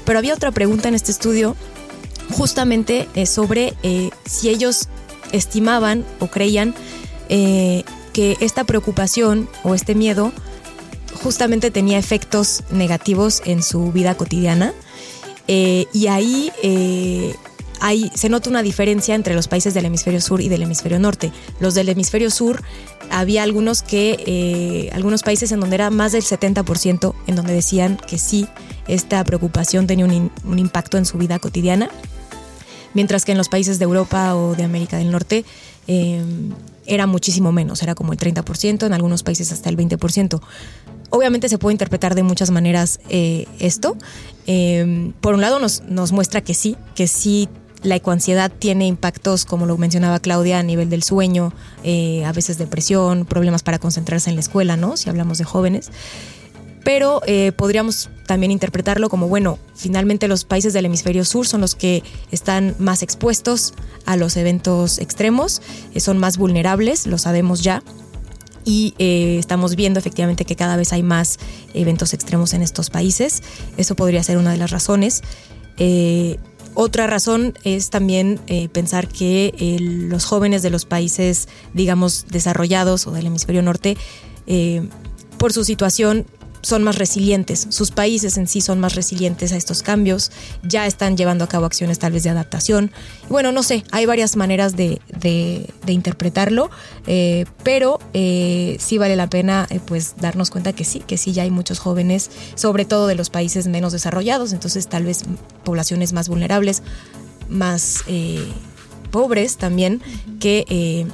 Pero 0.04 0.18
había 0.18 0.34
otra 0.34 0.52
pregunta 0.52 0.88
en 0.88 0.94
este 0.94 1.10
estudio 1.10 1.56
justamente 2.32 3.08
eh, 3.14 3.26
sobre 3.26 3.74
si 4.24 4.48
ellos 4.48 4.88
estimaban 5.32 6.04
o 6.20 6.28
creían 6.28 6.74
que 8.12 8.36
esta 8.40 8.64
preocupación 8.64 9.48
o 9.64 9.74
este 9.74 9.94
miedo 9.94 10.32
justamente 11.22 11.70
tenía 11.70 11.98
efectos 11.98 12.62
negativos 12.70 13.42
en 13.44 13.62
su 13.62 13.92
vida 13.92 14.14
cotidiana. 14.14 14.72
Eh, 15.48 15.86
y 15.92 16.06
ahí, 16.06 16.52
eh, 16.62 17.34
se 18.14 18.28
nota 18.28 18.48
una 18.48 18.62
diferencia 18.62 19.14
entre 19.14 19.34
los 19.34 19.48
países 19.48 19.74
del 19.74 19.84
hemisferio 19.86 20.20
sur 20.20 20.40
y 20.40 20.48
del 20.48 20.62
hemisferio 20.62 21.00
norte. 21.00 21.32
Los 21.58 21.74
del 21.74 21.88
hemisferio 21.88 22.30
sur, 22.30 22.62
había 23.10 23.42
algunos 23.42 23.82
que, 23.82 24.22
eh, 24.24 24.90
algunos 24.92 25.22
países 25.22 25.50
en 25.50 25.58
donde 25.58 25.74
era 25.74 25.90
más 25.90 26.12
del 26.12 26.22
70%, 26.22 27.14
en 27.26 27.34
donde 27.34 27.52
decían 27.52 27.96
que 28.06 28.18
sí, 28.18 28.46
esta 28.86 29.22
preocupación 29.24 29.88
tenía 29.88 30.04
un, 30.04 30.30
un 30.44 30.58
impacto 30.60 30.96
en 30.96 31.04
su 31.04 31.18
vida 31.18 31.40
cotidiana. 31.40 31.90
Mientras 32.94 33.24
que 33.24 33.32
en 33.32 33.38
los 33.38 33.48
países 33.48 33.78
de 33.78 33.84
Europa 33.84 34.36
o 34.36 34.54
de 34.54 34.62
América 34.62 34.98
del 34.98 35.10
Norte 35.10 35.44
era 36.86 37.06
muchísimo 37.06 37.52
menos, 37.52 37.82
era 37.82 37.94
como 37.94 38.12
el 38.12 38.18
30%, 38.18 38.86
en 38.86 38.92
algunos 38.92 39.22
países 39.22 39.52
hasta 39.52 39.68
el 39.68 39.76
20%. 39.76 40.40
Obviamente 41.10 41.48
se 41.48 41.58
puede 41.58 41.74
interpretar 41.74 42.14
de 42.14 42.22
muchas 42.22 42.50
maneras 42.50 43.00
eh, 43.08 43.46
esto. 43.58 43.96
Em, 44.46 45.12
por 45.12 45.34
un 45.34 45.40
lado 45.40 45.58
nos, 45.58 45.82
nos 45.82 46.12
muestra 46.12 46.40
que 46.40 46.54
sí, 46.54 46.76
que 46.94 47.06
sí 47.06 47.48
la 47.82 47.96
ecoansiedad 47.96 48.50
tiene 48.50 48.86
impactos, 48.86 49.44
como 49.44 49.66
lo 49.66 49.76
mencionaba 49.76 50.20
Claudia, 50.20 50.58
a 50.58 50.62
nivel 50.62 50.88
del 50.88 51.02
sueño, 51.02 51.52
eh, 51.84 52.24
a 52.24 52.32
veces 52.32 52.58
depresión, 52.58 53.24
problemas 53.24 53.62
para 53.62 53.78
concentrarse 53.78 54.30
en 54.30 54.36
la 54.36 54.40
escuela, 54.40 54.76
¿no? 54.76 54.96
Si 54.96 55.10
hablamos 55.10 55.38
de 55.38 55.44
jóvenes. 55.44 55.90
Pero 56.84 57.22
eh, 57.26 57.52
podríamos 57.52 58.10
también 58.26 58.50
interpretarlo 58.50 59.08
como, 59.08 59.28
bueno, 59.28 59.58
finalmente 59.74 60.28
los 60.28 60.44
países 60.44 60.72
del 60.72 60.86
hemisferio 60.86 61.24
sur 61.24 61.46
son 61.46 61.60
los 61.60 61.74
que 61.74 62.02
están 62.30 62.74
más 62.78 63.02
expuestos 63.02 63.74
a 64.06 64.16
los 64.16 64.36
eventos 64.36 64.98
extremos, 64.98 65.62
eh, 65.94 66.00
son 66.00 66.18
más 66.18 66.38
vulnerables, 66.38 67.06
lo 67.06 67.18
sabemos 67.18 67.62
ya, 67.62 67.82
y 68.64 68.94
eh, 68.98 69.36
estamos 69.38 69.74
viendo 69.76 69.98
efectivamente 69.98 70.44
que 70.44 70.56
cada 70.56 70.76
vez 70.76 70.92
hay 70.92 71.02
más 71.02 71.38
eventos 71.74 72.14
extremos 72.14 72.52
en 72.52 72.62
estos 72.62 72.90
países. 72.90 73.42
Eso 73.76 73.96
podría 73.96 74.22
ser 74.22 74.38
una 74.38 74.52
de 74.52 74.56
las 74.58 74.70
razones. 74.70 75.22
otra 76.74 77.08
razón 77.08 77.54
es 77.64 77.90
también 77.90 78.38
pensar 78.72 79.08
que 79.08 79.52
los 79.80 80.24
jóvenes 80.24 80.62
de 80.62 80.70
los 80.70 80.84
países, 80.84 81.48
digamos, 81.74 82.26
desarrollados 82.30 83.08
o 83.08 83.10
del 83.10 83.26
hemisferio 83.26 83.62
norte, 83.62 83.96
por 85.38 85.52
su 85.52 85.64
situación 85.64 86.24
son 86.62 86.82
más 86.84 86.96
resilientes, 86.96 87.66
sus 87.70 87.90
países 87.90 88.38
en 88.38 88.46
sí 88.46 88.60
son 88.60 88.80
más 88.80 88.94
resilientes 88.94 89.52
a 89.52 89.56
estos 89.56 89.82
cambios, 89.82 90.30
ya 90.62 90.86
están 90.86 91.16
llevando 91.16 91.44
a 91.44 91.48
cabo 91.48 91.66
acciones 91.66 91.98
tal 91.98 92.12
vez 92.12 92.22
de 92.22 92.30
adaptación. 92.30 92.92
Bueno, 93.28 93.52
no 93.52 93.62
sé, 93.62 93.84
hay 93.90 94.06
varias 94.06 94.36
maneras 94.36 94.76
de, 94.76 95.00
interpretarlo, 95.86 96.70
eh, 97.06 97.44
pero 97.64 97.98
eh, 98.14 98.76
sí 98.80 98.96
vale 98.98 99.16
la 99.16 99.28
pena 99.28 99.66
eh, 99.70 99.80
pues 99.84 100.14
darnos 100.16 100.50
cuenta 100.50 100.72
que 100.72 100.84
sí, 100.84 101.00
que 101.00 101.18
sí 101.18 101.32
ya 101.32 101.42
hay 101.42 101.50
muchos 101.50 101.80
jóvenes, 101.80 102.30
sobre 102.54 102.84
todo 102.84 103.06
de 103.06 103.16
los 103.16 103.28
países 103.28 103.66
menos 103.66 103.92
desarrollados, 103.92 104.52
entonces 104.52 104.88
tal 104.88 105.04
vez 105.04 105.24
poblaciones 105.64 106.12
más 106.12 106.28
vulnerables, 106.28 106.82
más 107.48 108.04
pobres 109.10 109.56
también, 109.58 110.00
que 110.40 111.06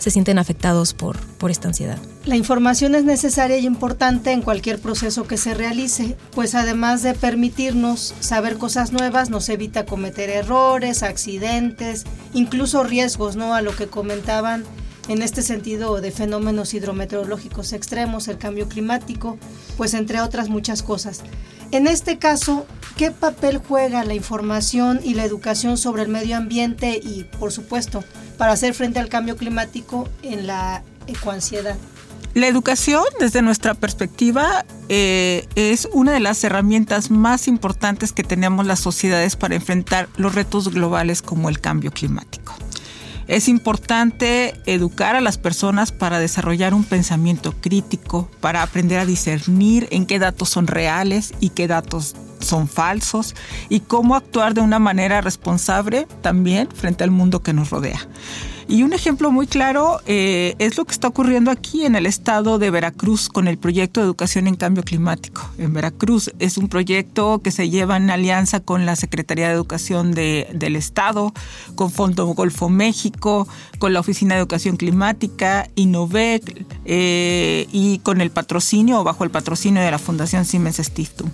se 0.00 0.10
sienten 0.10 0.38
afectados 0.38 0.94
por, 0.94 1.18
por 1.38 1.50
esta 1.50 1.68
ansiedad. 1.68 1.98
La 2.24 2.36
información 2.36 2.94
es 2.94 3.04
necesaria 3.04 3.58
y 3.58 3.66
importante 3.66 4.32
en 4.32 4.42
cualquier 4.42 4.80
proceso 4.80 5.26
que 5.26 5.36
se 5.36 5.54
realice, 5.54 6.16
pues 6.34 6.54
además 6.54 7.02
de 7.02 7.14
permitirnos 7.14 8.14
saber 8.20 8.56
cosas 8.58 8.92
nuevas, 8.92 9.30
nos 9.30 9.48
evita 9.48 9.86
cometer 9.86 10.30
errores, 10.30 11.02
accidentes, 11.02 12.04
incluso 12.34 12.82
riesgos, 12.82 13.36
¿no? 13.36 13.54
A 13.54 13.62
lo 13.62 13.76
que 13.76 13.86
comentaban 13.86 14.64
en 15.08 15.22
este 15.22 15.42
sentido 15.42 16.00
de 16.00 16.10
fenómenos 16.10 16.74
hidrometeorológicos 16.74 17.72
extremos, 17.72 18.28
el 18.28 18.38
cambio 18.38 18.68
climático, 18.68 19.38
pues 19.76 19.94
entre 19.94 20.20
otras 20.20 20.48
muchas 20.48 20.82
cosas. 20.82 21.22
En 21.72 21.86
este 21.86 22.18
caso, 22.18 22.66
¿qué 22.96 23.10
papel 23.10 23.58
juega 23.58 24.04
la 24.04 24.14
información 24.14 25.00
y 25.04 25.14
la 25.14 25.24
educación 25.24 25.76
sobre 25.76 26.02
el 26.02 26.08
medio 26.08 26.36
ambiente 26.36 27.00
y, 27.02 27.24
por 27.38 27.52
supuesto, 27.52 28.02
para 28.38 28.52
hacer 28.52 28.74
frente 28.74 28.98
al 28.98 29.08
cambio 29.08 29.36
climático 29.36 30.08
en 30.22 30.46
la 30.46 30.82
ecoansiedad? 31.06 31.76
La 32.34 32.46
educación, 32.46 33.02
desde 33.18 33.42
nuestra 33.42 33.74
perspectiva, 33.74 34.64
eh, 34.88 35.48
es 35.56 35.88
una 35.92 36.12
de 36.12 36.20
las 36.20 36.42
herramientas 36.44 37.10
más 37.10 37.48
importantes 37.48 38.12
que 38.12 38.22
tenemos 38.22 38.66
las 38.66 38.78
sociedades 38.78 39.34
para 39.34 39.56
enfrentar 39.56 40.08
los 40.16 40.34
retos 40.34 40.72
globales 40.72 41.22
como 41.22 41.48
el 41.48 41.60
cambio 41.60 41.90
climático. 41.90 42.54
Es 43.30 43.46
importante 43.46 44.60
educar 44.66 45.14
a 45.14 45.20
las 45.20 45.38
personas 45.38 45.92
para 45.92 46.18
desarrollar 46.18 46.74
un 46.74 46.82
pensamiento 46.82 47.54
crítico, 47.60 48.28
para 48.40 48.60
aprender 48.60 48.98
a 48.98 49.06
discernir 49.06 49.86
en 49.92 50.04
qué 50.04 50.18
datos 50.18 50.48
son 50.48 50.66
reales 50.66 51.32
y 51.38 51.50
qué 51.50 51.68
datos 51.68 52.16
son 52.40 52.66
falsos 52.66 53.36
y 53.68 53.80
cómo 53.80 54.16
actuar 54.16 54.52
de 54.52 54.62
una 54.62 54.80
manera 54.80 55.20
responsable 55.20 56.08
también 56.22 56.68
frente 56.74 57.04
al 57.04 57.12
mundo 57.12 57.40
que 57.40 57.52
nos 57.52 57.70
rodea. 57.70 58.00
Y 58.70 58.84
un 58.84 58.92
ejemplo 58.92 59.32
muy 59.32 59.48
claro 59.48 60.00
eh, 60.06 60.54
es 60.60 60.78
lo 60.78 60.84
que 60.84 60.92
está 60.92 61.08
ocurriendo 61.08 61.50
aquí 61.50 61.84
en 61.84 61.96
el 61.96 62.06
estado 62.06 62.60
de 62.60 62.70
Veracruz 62.70 63.28
con 63.28 63.48
el 63.48 63.58
proyecto 63.58 63.98
de 63.98 64.06
educación 64.06 64.46
en 64.46 64.54
cambio 64.54 64.84
climático. 64.84 65.42
En 65.58 65.72
Veracruz 65.72 66.30
es 66.38 66.56
un 66.56 66.68
proyecto 66.68 67.40
que 67.42 67.50
se 67.50 67.68
lleva 67.68 67.96
en 67.96 68.08
alianza 68.10 68.60
con 68.60 68.86
la 68.86 68.94
Secretaría 68.94 69.48
de 69.48 69.54
Educación 69.54 70.12
del 70.12 70.76
Estado, 70.76 71.32
con 71.74 71.90
Fondo 71.90 72.26
Golfo 72.26 72.68
México, 72.68 73.48
con 73.80 73.92
la 73.92 73.98
Oficina 73.98 74.36
de 74.36 74.42
Educación 74.42 74.76
Climática, 74.76 75.68
Innovec 75.74 76.64
eh, 76.84 77.66
y 77.72 77.98
con 77.98 78.20
el 78.20 78.30
patrocinio 78.30 79.00
o 79.00 79.04
bajo 79.04 79.24
el 79.24 79.30
patrocinio 79.30 79.82
de 79.82 79.90
la 79.90 79.98
Fundación 79.98 80.44
Siemens 80.44 80.76
Stiftung. 80.76 81.32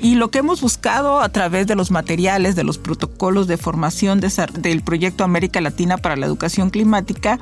Y 0.00 0.14
lo 0.14 0.30
que 0.30 0.38
hemos 0.38 0.60
buscado 0.60 1.20
a 1.20 1.28
través 1.28 1.66
de 1.66 1.74
los 1.74 1.90
materiales, 1.90 2.54
de 2.54 2.64
los 2.64 2.78
protocolos 2.78 3.48
de 3.48 3.56
formación 3.56 4.20
del 4.20 4.82
proyecto 4.82 5.24
América 5.24 5.60
Latina 5.60 5.96
para 5.96 6.16
la 6.16 6.26
Educación 6.26 6.70
Climática, 6.70 7.40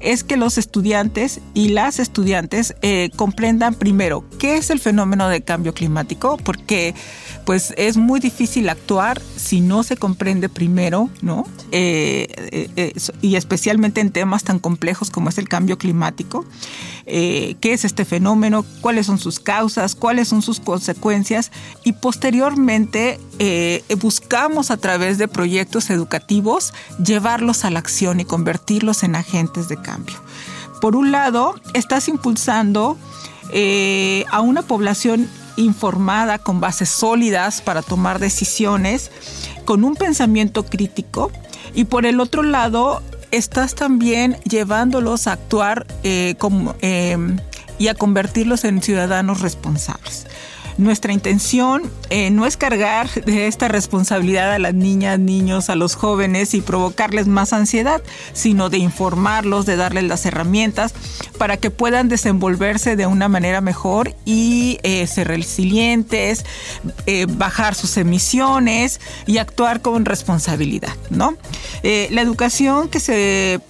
es 0.00 0.24
que 0.24 0.36
los 0.36 0.58
estudiantes 0.58 1.40
y 1.54 1.68
las 1.68 1.98
estudiantes 1.98 2.74
eh, 2.82 3.10
comprendan 3.16 3.74
primero 3.74 4.24
qué 4.38 4.56
es 4.56 4.70
el 4.70 4.80
fenómeno 4.80 5.28
de 5.28 5.42
cambio 5.42 5.74
climático, 5.74 6.38
porque 6.38 6.94
pues 7.44 7.74
es 7.76 7.96
muy 7.96 8.20
difícil 8.20 8.68
actuar 8.68 9.20
si 9.36 9.60
no 9.60 9.82
se 9.82 9.96
comprende 9.96 10.48
primero, 10.48 11.10
¿no? 11.22 11.46
Eh, 11.72 12.26
eh, 12.76 12.92
y 13.20 13.36
especialmente 13.36 14.00
en 14.00 14.10
temas 14.10 14.44
tan 14.44 14.58
complejos 14.58 15.10
como 15.10 15.28
es 15.28 15.38
el 15.38 15.48
cambio 15.48 15.78
climático. 15.78 16.44
Qué 17.08 17.72
es 17.72 17.84
este 17.84 18.04
fenómeno, 18.04 18.64
cuáles 18.80 19.06
son 19.06 19.18
sus 19.18 19.40
causas, 19.40 19.94
cuáles 19.94 20.28
son 20.28 20.42
sus 20.42 20.60
consecuencias 20.60 21.50
y 21.84 21.92
posteriormente 21.92 23.18
eh, 23.38 23.82
buscamos 23.98 24.70
a 24.70 24.76
través 24.76 25.18
de 25.18 25.28
proyectos 25.28 25.90
educativos 25.90 26.74
llevarlos 27.02 27.64
a 27.64 27.70
la 27.70 27.78
acción 27.78 28.20
y 28.20 28.24
convertirlos 28.24 29.02
en 29.02 29.16
agentes 29.16 29.68
de 29.68 29.76
cambio. 29.76 30.16
Por 30.80 30.96
un 30.96 31.10
lado, 31.10 31.54
estás 31.74 32.08
impulsando 32.08 32.96
eh, 33.52 34.24
a 34.30 34.40
una 34.40 34.62
población 34.62 35.28
informada 35.56 36.38
con 36.38 36.60
bases 36.60 36.88
sólidas 36.88 37.60
para 37.62 37.82
tomar 37.82 38.18
decisiones, 38.18 39.10
con 39.64 39.84
un 39.84 39.96
pensamiento 39.96 40.64
crítico 40.64 41.32
y 41.74 41.84
por 41.84 42.06
el 42.06 42.20
otro 42.20 42.42
lado, 42.42 43.02
estás 43.30 43.74
también 43.74 44.36
llevándolos 44.44 45.26
a 45.26 45.32
actuar 45.32 45.86
eh, 46.02 46.36
y 47.78 47.88
a 47.88 47.94
convertirlos 47.94 48.64
en 48.64 48.82
ciudadanos 48.82 49.40
responsables. 49.40 50.26
Nuestra 50.78 51.12
intención 51.12 51.82
eh, 52.08 52.30
no 52.30 52.46
es 52.46 52.56
cargar 52.56 53.10
de 53.24 53.48
esta 53.48 53.66
responsabilidad 53.66 54.52
a 54.52 54.60
las 54.60 54.74
niñas, 54.74 55.18
niños, 55.18 55.70
a 55.70 55.74
los 55.74 55.96
jóvenes 55.96 56.54
y 56.54 56.60
provocarles 56.60 57.26
más 57.26 57.52
ansiedad, 57.52 58.00
sino 58.32 58.70
de 58.70 58.78
informarlos, 58.78 59.66
de 59.66 59.74
darles 59.74 60.04
las 60.04 60.24
herramientas 60.24 60.94
para 61.36 61.56
que 61.56 61.70
puedan 61.72 62.08
desenvolverse 62.08 62.94
de 62.94 63.06
una 63.06 63.28
manera 63.28 63.60
mejor 63.60 64.14
y 64.24 64.78
eh, 64.84 65.08
ser 65.08 65.26
resilientes, 65.26 66.44
eh, 67.06 67.26
bajar 67.28 67.74
sus 67.74 67.96
emisiones 67.96 69.00
y 69.26 69.38
actuar 69.38 69.82
con 69.82 70.04
responsabilidad, 70.04 70.94
¿no? 71.10 71.36
la 71.82 72.22
educación 72.22 72.88
que 72.88 73.00
se 73.00 73.60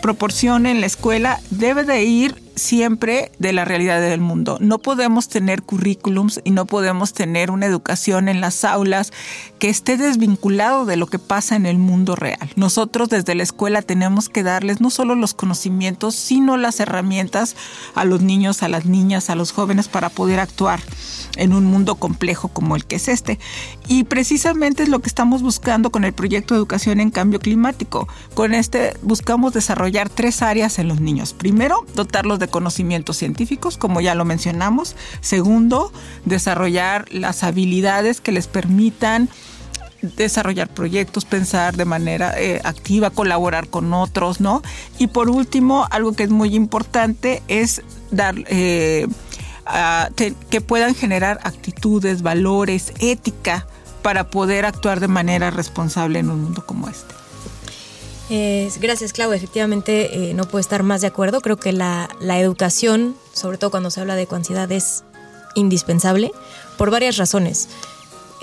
proporciona 0.00 0.70
en 0.70 0.80
la 0.80 0.86
escuela 0.86 1.40
debe 1.50 1.84
de 1.84 2.04
ir 2.04 2.45
siempre 2.56 3.30
de 3.38 3.52
la 3.52 3.64
realidad 3.64 4.00
del 4.00 4.20
mundo. 4.20 4.58
No 4.60 4.78
podemos 4.78 5.28
tener 5.28 5.62
currículums 5.62 6.40
y 6.42 6.50
no 6.50 6.66
podemos 6.66 7.12
tener 7.12 7.50
una 7.50 7.66
educación 7.66 8.28
en 8.28 8.40
las 8.40 8.64
aulas 8.64 9.12
que 9.58 9.68
esté 9.68 9.96
desvinculado 9.96 10.86
de 10.86 10.96
lo 10.96 11.06
que 11.06 11.18
pasa 11.18 11.54
en 11.54 11.66
el 11.66 11.78
mundo 11.78 12.16
real. 12.16 12.50
Nosotros 12.56 13.08
desde 13.08 13.34
la 13.34 13.42
escuela 13.42 13.82
tenemos 13.82 14.28
que 14.28 14.42
darles 14.42 14.80
no 14.80 14.90
solo 14.90 15.14
los 15.14 15.34
conocimientos, 15.34 16.14
sino 16.14 16.56
las 16.56 16.80
herramientas 16.80 17.56
a 17.94 18.04
los 18.04 18.22
niños, 18.22 18.62
a 18.62 18.68
las 18.68 18.86
niñas, 18.86 19.30
a 19.30 19.34
los 19.34 19.52
jóvenes 19.52 19.88
para 19.88 20.08
poder 20.08 20.40
actuar 20.40 20.80
en 21.36 21.52
un 21.52 21.66
mundo 21.66 21.96
complejo 21.96 22.48
como 22.48 22.76
el 22.76 22.86
que 22.86 22.96
es 22.96 23.08
este. 23.08 23.38
Y 23.86 24.04
precisamente 24.04 24.82
es 24.82 24.88
lo 24.88 25.00
que 25.00 25.08
estamos 25.08 25.42
buscando 25.42 25.90
con 25.90 26.04
el 26.04 26.14
proyecto 26.14 26.54
educación 26.54 27.00
en 27.00 27.10
cambio 27.10 27.38
climático. 27.38 28.08
Con 28.34 28.54
este 28.54 28.94
buscamos 29.02 29.52
desarrollar 29.52 30.08
tres 30.08 30.42
áreas 30.42 30.78
en 30.78 30.88
los 30.88 31.00
niños. 31.00 31.34
Primero, 31.34 31.84
dotarlos 31.94 32.38
de 32.38 32.45
conocimientos 32.48 33.16
científicos, 33.16 33.76
como 33.76 34.00
ya 34.00 34.14
lo 34.14 34.24
mencionamos. 34.24 34.96
Segundo, 35.20 35.92
desarrollar 36.24 37.06
las 37.12 37.42
habilidades 37.42 38.20
que 38.20 38.32
les 38.32 38.46
permitan 38.46 39.28
desarrollar 40.02 40.68
proyectos, 40.68 41.24
pensar 41.24 41.76
de 41.76 41.84
manera 41.84 42.38
eh, 42.38 42.60
activa, 42.64 43.10
colaborar 43.10 43.68
con 43.68 43.92
otros, 43.92 44.40
¿no? 44.40 44.62
Y 44.98 45.08
por 45.08 45.30
último, 45.30 45.86
algo 45.90 46.12
que 46.12 46.24
es 46.24 46.30
muy 46.30 46.54
importante 46.54 47.42
es 47.48 47.82
dar 48.10 48.36
eh, 48.46 49.08
que 50.50 50.60
puedan 50.60 50.94
generar 50.94 51.40
actitudes, 51.42 52.22
valores, 52.22 52.92
ética 53.00 53.66
para 54.02 54.30
poder 54.30 54.64
actuar 54.64 55.00
de 55.00 55.08
manera 55.08 55.50
responsable 55.50 56.20
en 56.20 56.30
un 56.30 56.42
mundo 56.44 56.64
como 56.64 56.88
este 56.88 57.25
gracias, 58.28 59.12
Clau. 59.12 59.32
Efectivamente, 59.32 60.30
eh, 60.30 60.34
no 60.34 60.44
puedo 60.44 60.60
estar 60.60 60.82
más 60.82 61.00
de 61.00 61.06
acuerdo. 61.06 61.40
Creo 61.40 61.56
que 61.56 61.72
la, 61.72 62.08
educación, 62.20 63.16
sobre 63.32 63.58
todo 63.58 63.70
cuando 63.70 63.90
se 63.90 64.00
habla 64.00 64.16
de 64.16 64.22
ecoansiedad, 64.22 64.70
es 64.72 65.04
indispensable 65.54 66.32
por 66.76 66.90
varias 66.90 67.16
razones. 67.16 67.68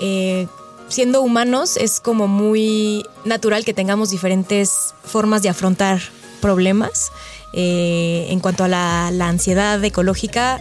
Eh, 0.00 0.46
siendo 0.88 1.20
humanos, 1.22 1.76
es 1.76 2.00
como 2.00 2.26
muy 2.26 3.06
natural 3.24 3.64
que 3.64 3.74
tengamos 3.74 4.10
diferentes 4.10 4.94
formas 5.04 5.42
de 5.42 5.48
afrontar 5.48 6.00
problemas 6.40 7.10
Eh, 7.56 8.26
en 8.30 8.40
cuanto 8.40 8.64
a 8.64 8.68
la, 8.68 9.28
ansiedad 9.28 9.82
ecológica, 9.84 10.60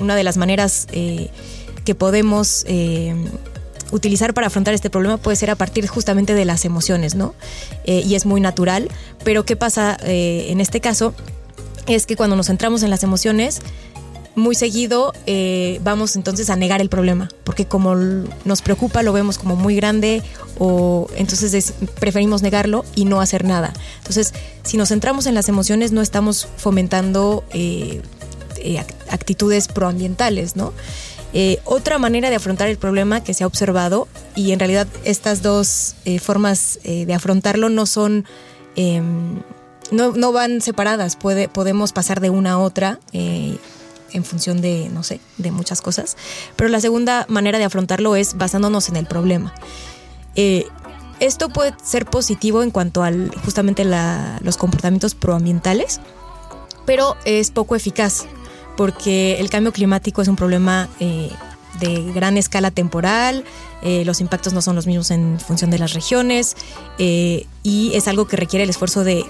una 0.00 0.16
de 0.16 0.24
las 0.24 0.36
maneras 0.36 0.88
eh, 0.90 1.30
que 1.84 1.94
podemos 1.94 2.64
eh, 2.66 3.14
utilizar 3.92 4.34
para 4.34 4.48
afrontar 4.48 4.74
este 4.74 4.90
problema 4.90 5.16
puede 5.16 5.36
ser 5.36 5.50
a 5.50 5.54
partir 5.54 5.86
justamente 5.86 6.34
de 6.34 6.44
las 6.44 6.64
emociones, 6.64 7.14
¿no? 7.14 7.34
y 7.84 8.14
es 8.14 8.26
muy 8.26 8.40
natural, 8.40 8.90
pero 9.24 9.44
¿qué 9.44 9.56
pasa 9.56 9.96
en 10.02 10.60
este 10.60 10.80
caso? 10.80 11.14
Es 11.86 12.06
que 12.06 12.16
cuando 12.16 12.34
nos 12.34 12.46
centramos 12.46 12.82
en 12.82 12.90
las 12.90 13.04
emociones, 13.04 13.60
muy 14.36 14.54
seguido 14.54 15.14
eh, 15.24 15.80
vamos 15.82 16.14
entonces 16.14 16.50
a 16.50 16.56
negar 16.56 16.80
el 16.80 16.90
problema, 16.90 17.28
porque 17.42 17.64
como 17.64 17.94
nos 17.96 18.62
preocupa 18.62 19.02
lo 19.02 19.12
vemos 19.12 19.38
como 19.38 19.56
muy 19.56 19.74
grande 19.74 20.22
o 20.58 21.08
entonces 21.16 21.72
preferimos 21.98 22.42
negarlo 22.42 22.84
y 22.94 23.06
no 23.06 23.20
hacer 23.20 23.44
nada. 23.44 23.72
Entonces, 23.98 24.34
si 24.62 24.76
nos 24.76 24.90
centramos 24.90 25.26
en 25.26 25.34
las 25.34 25.48
emociones 25.48 25.90
no 25.90 26.02
estamos 26.02 26.46
fomentando 26.58 27.44
eh, 27.52 28.02
eh, 28.58 28.84
actitudes 29.10 29.68
proambientales, 29.68 30.54
¿no? 30.54 30.74
Otra 31.64 31.98
manera 31.98 32.30
de 32.30 32.36
afrontar 32.36 32.68
el 32.68 32.78
problema 32.78 33.22
que 33.22 33.34
se 33.34 33.44
ha 33.44 33.46
observado, 33.46 34.08
y 34.34 34.52
en 34.52 34.58
realidad 34.58 34.86
estas 35.04 35.42
dos 35.42 35.94
formas 36.20 36.78
de 36.84 37.12
afrontarlo 37.14 37.68
no 37.68 37.86
son... 37.86 38.24
Em, 38.76 39.42
no, 39.92 40.12
no, 40.12 40.32
van 40.32 40.60
separadas, 40.60 41.14
Puede, 41.14 41.48
podemos 41.48 41.92
pasar 41.92 42.20
de 42.20 42.30
una 42.30 42.52
a 42.52 42.58
otra 42.58 42.98
en 44.16 44.24
función 44.24 44.60
de, 44.60 44.88
no 44.92 45.02
sé, 45.02 45.20
de 45.38 45.50
muchas 45.50 45.80
cosas. 45.82 46.16
Pero 46.56 46.68
la 46.68 46.80
segunda 46.80 47.26
manera 47.28 47.58
de 47.58 47.64
afrontarlo 47.64 48.16
es 48.16 48.36
basándonos 48.36 48.88
en 48.88 48.96
el 48.96 49.06
problema. 49.06 49.54
Eh, 50.34 50.66
esto 51.20 51.48
puede 51.48 51.74
ser 51.82 52.06
positivo 52.06 52.62
en 52.62 52.70
cuanto 52.70 53.02
a 53.02 53.10
justamente 53.44 53.84
los 53.84 54.56
comportamientos 54.56 55.14
proambientales, 55.14 56.00
pero 56.84 57.16
es 57.24 57.50
poco 57.50 57.74
eficaz 57.74 58.26
porque 58.76 59.40
el 59.40 59.50
cambio 59.50 59.72
climático 59.72 60.22
es 60.22 60.28
un 60.28 60.36
problema 60.36 60.88
eh, 61.00 61.30
de 61.80 62.12
gran 62.12 62.36
escala 62.36 62.70
temporal, 62.70 63.44
eh, 63.82 64.04
los 64.04 64.20
impactos 64.20 64.52
no 64.52 64.62
son 64.62 64.76
los 64.76 64.86
mismos 64.86 65.10
en 65.10 65.38
función 65.38 65.70
de 65.70 65.78
las 65.78 65.92
regiones 65.92 66.56
y 66.98 67.90
es 67.94 68.08
algo 68.08 68.26
que 68.26 68.36
requiere 68.36 68.64
el 68.64 68.70
esfuerzo 68.70 69.04
de 69.04 69.24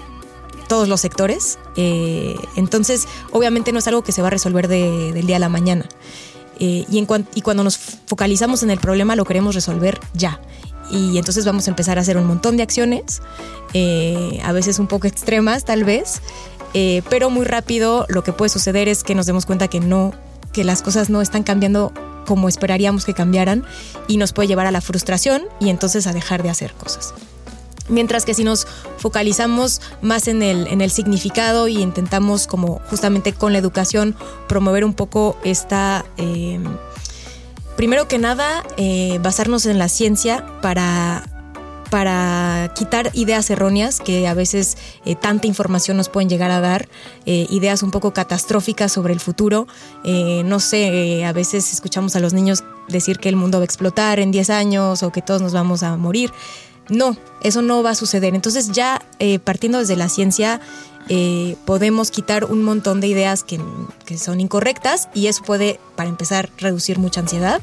todos 0.67 0.87
los 0.87 1.01
sectores. 1.01 1.57
Eh, 1.75 2.35
entonces, 2.55 3.07
obviamente 3.31 3.71
no 3.71 3.79
es 3.79 3.87
algo 3.87 4.03
que 4.03 4.11
se 4.11 4.21
va 4.21 4.27
a 4.27 4.31
resolver 4.31 4.67
del 4.67 5.25
día 5.25 5.37
a 5.37 5.39
la 5.39 5.49
mañana. 5.49 5.87
Eh, 6.59 6.85
y, 6.89 7.41
cuando 7.41 7.63
nos 7.63 7.77
focalizamos 7.77 8.63
en 8.63 8.71
el 8.71 8.79
problema 8.79 9.15
lo 9.15 9.25
queremos 9.25 9.55
resolver 9.55 9.99
ya. 10.13 10.41
Y 10.89 11.17
entonces 11.17 11.45
vamos 11.45 11.67
a 11.67 11.71
empezar 11.71 11.97
a 11.97 12.01
hacer 12.01 12.17
un 12.17 12.25
montón 12.25 12.57
de 12.57 12.63
acciones, 12.63 13.21
eh, 13.73 14.39
a 14.43 14.53
veces 14.53 14.79
un 14.79 14.87
poco 14.87 15.05
extremas 15.05 15.65
tal 15.65 15.83
vez, 15.83 16.21
pero 16.73 17.29
muy 17.29 17.45
rápido 17.45 18.05
lo 18.09 18.23
que 18.23 18.33
puede 18.33 18.49
suceder 18.49 18.87
es 18.87 19.03
que 19.03 19.15
nos 19.15 19.25
demos 19.25 19.45
cuenta 19.45 19.67
que 19.67 19.79
no, 19.79 20.13
que 20.53 20.63
las 20.63 20.81
cosas 20.81 21.09
no 21.09 21.21
están 21.21 21.43
cambiando 21.43 21.91
como 22.27 22.49
esperaríamos 22.49 23.05
que 23.05 23.13
cambiaran 23.13 23.63
y 24.07 24.17
nos 24.17 24.33
puede 24.33 24.47
llevar 24.47 24.67
a 24.67 24.71
la 24.71 24.81
frustración 24.81 25.43
y 25.59 25.69
entonces 25.69 26.05
a 26.07 26.13
dejar 26.13 26.43
de 26.43 26.49
hacer 26.49 26.73
cosas. 26.73 27.13
Mientras 27.89 28.25
que 28.25 28.33
si 28.33 28.43
nos 28.43 28.67
focalizamos 28.97 29.81
más 30.01 30.27
en 30.27 30.43
el, 30.43 30.67
en 30.67 30.81
el 30.81 30.91
significado 30.91 31.69
y 31.69 31.81
intentamos 31.81 32.45
como 32.45 32.81
justamente 32.89 33.33
con 33.33 33.53
la 33.53 33.59
educación 33.59 34.15
promover 34.47 34.83
un 34.83 34.93
poco 34.93 35.37
esta... 35.43 36.05
Em, 36.17 36.65
primero 37.77 38.07
que 38.07 38.17
nada, 38.17 38.63
eh, 38.75 39.19
basarnos 39.21 39.65
en 39.67 39.77
la 39.77 39.87
ciencia 39.87 40.45
para 40.61 41.23
para 41.89 42.71
quitar 42.75 43.11
ideas 43.13 43.49
erróneas 43.49 43.99
que 43.99 44.27
a 44.27 44.33
veces 44.33 44.77
eh, 45.05 45.15
tanta 45.15 45.47
información 45.47 45.97
nos 45.97 46.09
pueden 46.09 46.29
llegar 46.29 46.51
a 46.51 46.59
dar, 46.59 46.87
eh, 47.25 47.47
ideas 47.49 47.83
un 47.83 47.91
poco 47.91 48.13
catastróficas 48.13 48.91
sobre 48.91 49.13
el 49.13 49.19
futuro. 49.19 49.67
no 50.03 50.59
sé, 50.59 51.25
a 51.25 51.33
veces 51.33 51.73
escuchamos 51.73 52.15
a 52.15 52.19
los 52.19 52.33
niños 52.33 52.63
decir 52.87 53.19
que 53.19 53.29
el 53.29 53.35
mundo 53.35 53.57
va 53.59 53.63
a 53.63 53.65
explotar 53.65 54.19
en 54.19 54.31
10 54.31 54.49
años 54.49 55.03
o 55.03 55.11
que 55.11 55.21
todos 55.21 55.41
nos 55.41 55.53
vamos 55.53 55.83
a 55.83 55.97
morir. 55.97 56.31
No, 56.89 57.17
eso 57.41 57.61
no 57.61 57.83
va 57.83 57.91
a 57.91 57.95
suceder. 57.95 58.35
Entonces 58.35 58.71
ya 58.71 59.01
eh, 59.19 59.39
partiendo 59.39 59.79
desde 59.79 59.95
la 59.95 60.09
ciencia 60.09 60.61
eh, 61.09 61.55
podemos 61.65 62.11
quitar 62.11 62.45
un 62.45 62.63
montón 62.63 63.01
de 63.01 63.07
ideas 63.07 63.43
que, 63.43 63.59
son 64.17 64.39
incorrectas 64.39 65.09
y 65.13 65.27
eso 65.27 65.43
puede, 65.43 65.79
para 65.95 66.09
empezar, 66.09 66.49
reducir 66.57 66.99
mucha 66.99 67.21
ansiedad. 67.21 67.61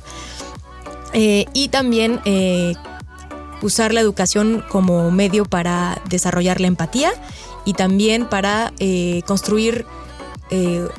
Eh, 1.12 1.46
y 1.52 1.68
también 1.68 2.20
usar 3.64 3.92
la 3.92 4.00
educación 4.00 4.62
como 4.68 5.10
medio 5.10 5.44
para 5.44 6.00
desarrollar 6.08 6.60
la 6.60 6.68
empatía 6.68 7.12
y 7.64 7.72
también 7.72 8.26
para 8.26 8.72
construir 9.26 9.86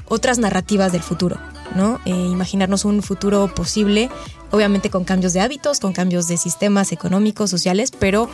otras 0.09 0.39
narrativas 0.39 0.91
del 0.91 1.01
futuro. 1.01 1.37
¿no? 1.75 1.99
imaginarnos 2.05 2.85
un 2.85 3.01
futuro 3.01 3.53
posible 3.53 4.09
obviamente 4.51 4.89
con 4.89 5.03
cambios 5.03 5.33
de 5.33 5.41
hábitos, 5.41 5.79
con 5.79 5.93
cambios 5.93 6.27
de 6.27 6.37
sistemas 6.37 6.91
económicos, 6.91 7.49
sociales, 7.49 7.91
pero 7.91 8.29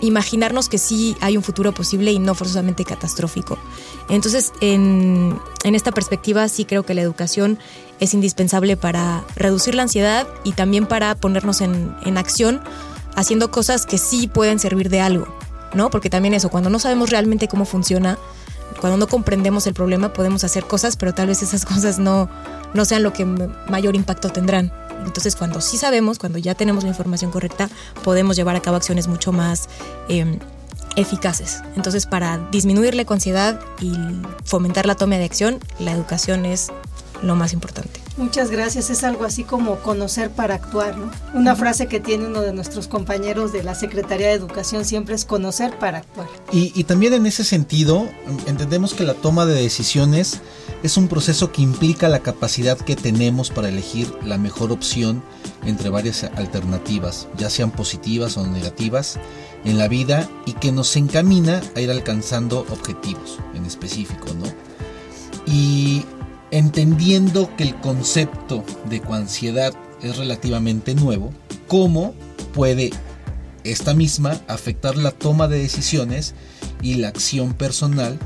imaginarnos 0.00 0.68
que 0.68 0.78
sí 0.78 1.16
hay 1.20 1.36
un 1.36 1.42
futuro 1.42 1.72
posible 1.72 2.12
y 2.12 2.18
no 2.18 2.34
forzosamente 2.34 2.84
catastrófico. 2.84 3.58
Entonces, 4.08 4.52
en, 4.60 5.38
esta 5.64 5.92
perspectiva 5.92 6.48
sí 6.48 6.64
creo 6.64 6.84
que 6.84 6.94
la 6.94 7.02
educación 7.02 7.58
es 7.98 8.14
indispensable 8.14 8.76
para 8.76 9.24
reducir 9.36 9.74
la 9.74 9.82
ansiedad 9.82 10.26
y 10.42 10.52
también 10.52 10.86
para 10.86 11.14
ponernos 11.16 11.60
en 11.60 12.16
acción 12.16 12.62
haciendo 13.16 13.50
cosas 13.50 13.86
que 13.86 13.98
sí 13.98 14.26
pueden 14.26 14.58
servir 14.58 14.88
de 14.90 15.00
algo, 15.00 15.26
¿no? 15.74 15.90
Porque 15.90 16.10
también 16.10 16.34
eso, 16.34 16.48
cuando 16.48 16.70
no 16.70 16.78
sabemos 16.78 17.10
realmente 17.10 17.48
cómo 17.48 17.64
funciona, 17.64 18.18
cuando 18.80 18.96
no 18.96 19.08
comprendemos 19.08 19.66
el 19.66 19.74
problema, 19.74 20.12
podemos 20.12 20.44
hacer 20.44 20.64
cosas, 20.64 20.96
pero 20.96 21.12
tal 21.14 21.28
vez 21.28 21.42
esas 21.42 21.64
cosas 21.66 21.98
no, 21.98 22.28
no 22.74 22.84
sean 22.84 23.02
lo 23.02 23.12
que 23.12 23.24
mayor 23.24 23.96
impacto 23.96 24.30
tendrán. 24.30 24.72
Entonces, 25.04 25.34
cuando 25.34 25.60
sí 25.60 25.78
sabemos, 25.78 26.18
cuando 26.18 26.38
ya 26.38 26.54
tenemos 26.54 26.84
la 26.84 26.90
información 26.90 27.30
correcta, 27.30 27.70
podemos 28.04 28.36
llevar 28.36 28.56
a 28.56 28.60
cabo 28.60 28.76
acciones 28.76 29.08
mucho 29.08 29.32
más 29.32 29.68
em, 30.08 30.38
eficaces. 30.96 31.62
Entonces, 31.76 32.06
para 32.06 32.38
disminuir 32.50 32.94
la 32.94 33.04
ansiedad 33.08 33.60
y 33.80 33.94
fomentar 34.44 34.86
la 34.86 34.94
toma 34.94 35.16
de 35.16 35.24
acción, 35.24 35.58
la 35.78 35.92
educación 35.92 36.44
es 36.44 36.70
lo 37.22 37.34
más 37.34 37.52
importante. 37.52 38.00
Muchas 38.20 38.50
gracias. 38.50 38.90
Es 38.90 39.02
algo 39.02 39.24
así 39.24 39.44
como 39.44 39.76
conocer 39.76 40.30
para 40.30 40.54
actuar, 40.54 40.96
¿no? 40.96 41.10
Una 41.32 41.56
frase 41.56 41.86
que 41.86 42.00
tiene 42.00 42.26
uno 42.26 42.42
de 42.42 42.52
nuestros 42.52 42.86
compañeros 42.86 43.50
de 43.50 43.62
la 43.62 43.74
Secretaría 43.74 44.28
de 44.28 44.34
Educación 44.34 44.84
siempre 44.84 45.14
es 45.14 45.24
conocer 45.24 45.78
para 45.78 45.98
actuar. 45.98 46.28
Y, 46.52 46.70
y 46.78 46.84
también 46.84 47.14
en 47.14 47.24
ese 47.24 47.44
sentido, 47.44 48.06
entendemos 48.46 48.92
que 48.92 49.04
la 49.04 49.14
toma 49.14 49.46
de 49.46 49.54
decisiones 49.54 50.42
es 50.82 50.98
un 50.98 51.08
proceso 51.08 51.50
que 51.50 51.62
implica 51.62 52.10
la 52.10 52.20
capacidad 52.20 52.76
que 52.78 52.94
tenemos 52.94 53.48
para 53.48 53.70
elegir 53.70 54.12
la 54.22 54.36
mejor 54.36 54.70
opción 54.70 55.22
entre 55.64 55.88
varias 55.88 56.24
alternativas, 56.24 57.26
ya 57.38 57.48
sean 57.48 57.70
positivas 57.70 58.36
o 58.36 58.46
negativas, 58.46 59.18
en 59.64 59.78
la 59.78 59.88
vida 59.88 60.28
y 60.46 60.52
que 60.54 60.72
nos 60.72 60.94
encamina 60.96 61.60
a 61.74 61.80
ir 61.80 61.90
alcanzando 61.90 62.66
objetivos 62.70 63.38
en 63.54 63.64
específico, 63.64 64.28
¿no? 64.34 64.46
Y 65.46 66.04
entendiendo 66.50 67.54
que 67.56 67.64
el 67.64 67.76
concepto 67.76 68.64
de 68.86 69.00
coansiedad 69.00 69.74
es 70.02 70.16
relativamente 70.16 70.94
nuevo, 70.94 71.32
¿cómo 71.66 72.14
puede 72.54 72.90
esta 73.64 73.94
misma 73.94 74.40
afectar 74.48 74.96
la 74.96 75.10
toma 75.10 75.48
de 75.48 75.58
decisiones 75.58 76.34
y 76.82 76.94
la 76.94 77.08
acción 77.08 77.52
personal 77.54 78.18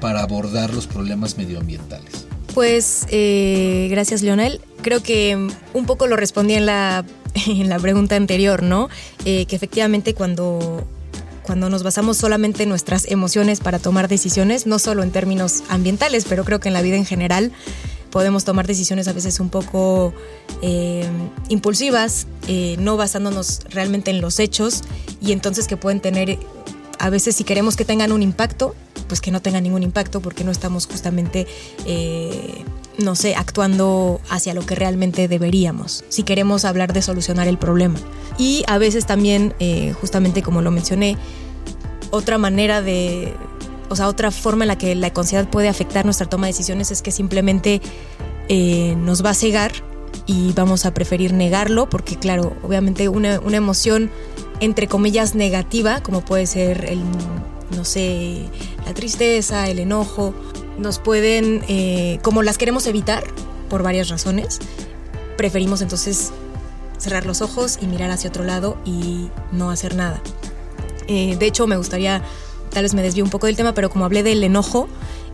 para 0.00 0.22
abordar 0.22 0.72
los 0.72 0.86
problemas 0.86 1.36
medioambientales? 1.36 2.26
Pues 2.54 3.06
eh, 3.10 3.88
gracias 3.90 4.22
Leonel. 4.22 4.60
Creo 4.82 5.02
que 5.02 5.36
un 5.74 5.86
poco 5.86 6.06
lo 6.06 6.16
respondí 6.16 6.54
en 6.54 6.66
la, 6.66 7.04
en 7.46 7.68
la 7.68 7.78
pregunta 7.78 8.16
anterior, 8.16 8.62
¿no? 8.62 8.88
Eh, 9.24 9.46
que 9.46 9.56
efectivamente 9.56 10.14
cuando, 10.14 10.86
cuando 11.48 11.70
nos 11.70 11.82
basamos 11.82 12.18
solamente 12.18 12.64
en 12.64 12.68
nuestras 12.68 13.10
emociones 13.10 13.60
para 13.60 13.78
tomar 13.78 14.06
decisiones, 14.06 14.66
no 14.66 14.78
solo 14.78 15.02
en 15.02 15.10
términos 15.10 15.62
ambientales, 15.70 16.26
pero 16.28 16.44
creo 16.44 16.60
que 16.60 16.68
en 16.68 16.74
la 16.74 16.82
vida 16.82 16.96
en 16.96 17.06
general, 17.06 17.52
podemos 18.10 18.44
tomar 18.44 18.66
decisiones 18.66 19.08
a 19.08 19.14
veces 19.14 19.40
un 19.40 19.48
poco 19.48 20.12
eh, 20.60 21.08
impulsivas, 21.48 22.26
no 22.78 22.98
basándonos 22.98 23.60
realmente 23.70 24.10
en 24.10 24.20
los 24.20 24.40
hechos 24.40 24.82
y 25.22 25.32
entonces 25.32 25.66
que 25.68 25.78
pueden 25.78 26.00
tener, 26.00 26.38
a 26.98 27.08
veces 27.08 27.34
si 27.34 27.44
queremos 27.44 27.76
que 27.76 27.86
tengan 27.86 28.12
un 28.12 28.22
impacto, 28.22 28.74
pues 29.08 29.20
que 29.20 29.30
no 29.30 29.42
tenga 29.42 29.60
ningún 29.60 29.82
impacto 29.82 30.20
porque 30.20 30.44
no 30.44 30.52
estamos 30.52 30.86
justamente, 30.86 31.46
eh, 31.86 32.64
no 32.98 33.14
sé, 33.14 33.34
actuando 33.34 34.20
hacia 34.30 34.54
lo 34.54 34.64
que 34.64 34.74
realmente 34.74 35.26
deberíamos, 35.26 36.04
si 36.08 36.22
queremos 36.22 36.64
hablar 36.64 36.92
de 36.92 37.02
solucionar 37.02 37.48
el 37.48 37.58
problema. 37.58 37.98
Y 38.38 38.64
a 38.68 38.78
veces 38.78 39.06
también, 39.06 39.54
eh, 39.58 39.94
justamente 40.00 40.42
como 40.42 40.62
lo 40.62 40.70
mencioné, 40.70 41.16
otra 42.10 42.38
manera 42.38 42.82
de, 42.82 43.34
o 43.88 43.96
sea, 43.96 44.08
otra 44.08 44.30
forma 44.30 44.64
en 44.64 44.68
la 44.68 44.78
que 44.78 44.94
la 44.94 45.12
ansiedad 45.14 45.48
puede 45.48 45.68
afectar 45.68 46.04
nuestra 46.04 46.28
toma 46.28 46.46
de 46.46 46.52
decisiones 46.52 46.90
es 46.90 47.02
que 47.02 47.10
simplemente 47.10 47.80
eh, 48.48 48.94
nos 48.98 49.24
va 49.24 49.30
a 49.30 49.34
cegar 49.34 49.72
y 50.26 50.52
vamos 50.52 50.86
a 50.86 50.94
preferir 50.94 51.32
negarlo 51.32 51.88
porque 51.88 52.16
claro, 52.16 52.56
obviamente 52.62 53.08
una, 53.08 53.40
una 53.40 53.56
emoción 53.56 54.10
entre 54.60 54.88
comillas 54.88 55.34
negativa, 55.34 56.02
como 56.02 56.22
puede 56.24 56.46
ser 56.46 56.84
el 56.86 57.02
no 57.76 57.84
sé, 57.84 58.46
la 58.88 58.94
tristeza, 58.94 59.68
el 59.68 59.80
enojo, 59.80 60.34
nos 60.78 60.98
pueden, 60.98 61.62
eh, 61.68 62.18
como 62.22 62.42
las 62.42 62.56
queremos 62.56 62.86
evitar 62.86 63.22
por 63.68 63.82
varias 63.82 64.08
razones, 64.08 64.60
preferimos 65.36 65.82
entonces 65.82 66.32
cerrar 66.96 67.26
los 67.26 67.42
ojos 67.42 67.78
y 67.82 67.86
mirar 67.86 68.10
hacia 68.10 68.30
otro 68.30 68.44
lado 68.44 68.78
y 68.86 69.28
no 69.52 69.70
hacer 69.70 69.94
nada. 69.94 70.22
Eh, 71.06 71.36
de 71.38 71.46
hecho, 71.46 71.66
me 71.66 71.76
gustaría, 71.76 72.22
tal 72.70 72.82
vez 72.84 72.94
me 72.94 73.02
desvío 73.02 73.24
un 73.24 73.30
poco 73.30 73.46
del 73.46 73.56
tema, 73.56 73.74
pero 73.74 73.90
como 73.90 74.06
hablé 74.06 74.22
del 74.22 74.42
enojo, 74.42 74.88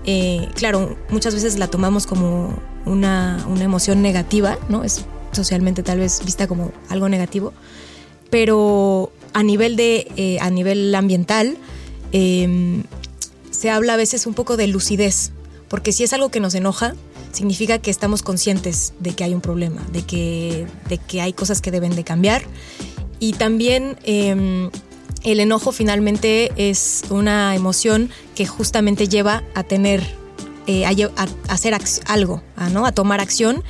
eh, 0.04 0.48
claro, 0.56 0.96
muchas 1.10 1.32
veces 1.32 1.56
la 1.56 1.68
tomamos 1.68 2.08
como 2.08 2.58
una, 2.86 3.44
una, 3.48 3.62
emoción 3.62 4.02
negativa, 4.02 4.58
¿no? 4.68 4.82
Es 4.82 5.04
socialmente 5.30 5.84
tal 5.84 6.00
vez 6.00 6.24
vista 6.24 6.48
como 6.48 6.72
algo 6.88 7.08
negativo, 7.08 7.52
pero 8.30 9.12
a 9.32 9.44
nivel, 9.44 9.76
de, 9.76 10.38
a 10.40 10.50
nivel 10.50 10.92
ambiental 10.94 11.56
em, 12.10 12.82
se 13.64 13.70
habla 13.70 13.94
a 13.94 13.96
veces 13.96 14.26
un 14.26 14.34
poco 14.34 14.58
de 14.58 14.66
lucidez, 14.66 15.32
porque 15.70 15.90
si 15.90 16.04
es 16.04 16.12
algo 16.12 16.28
que 16.28 16.38
nos 16.38 16.54
enoja, 16.54 16.94
significa 17.32 17.78
que 17.78 17.90
estamos 17.90 18.22
conscientes 18.22 18.92
de 19.00 19.14
que 19.14 19.24
hay 19.24 19.32
un 19.32 19.40
problema, 19.40 19.80
de 19.90 20.02
que, 20.02 20.66
de 20.90 20.98
que 20.98 21.22
hay 21.22 21.32
cosas 21.32 21.62
que 21.62 21.70
deben 21.70 21.96
de 21.96 22.04
cambiar. 22.04 22.42
Y 23.20 23.32
también 23.32 23.96
em, 24.02 24.68
el 25.22 25.40
enojo 25.40 25.72
finalmente 25.72 26.52
es 26.58 27.04
una 27.08 27.54
emoción 27.56 28.10
que 28.34 28.44
justamente 28.44 29.08
lleva 29.08 29.42
a 29.54 29.62
tener, 29.62 30.02
eh, 30.66 30.84
a, 30.84 30.92
hacer 31.48 31.74
algo, 32.04 32.42
a, 32.56 32.68
¿no? 32.68 32.84
a 32.84 32.92
tomar 32.92 33.22
acción 33.22 33.64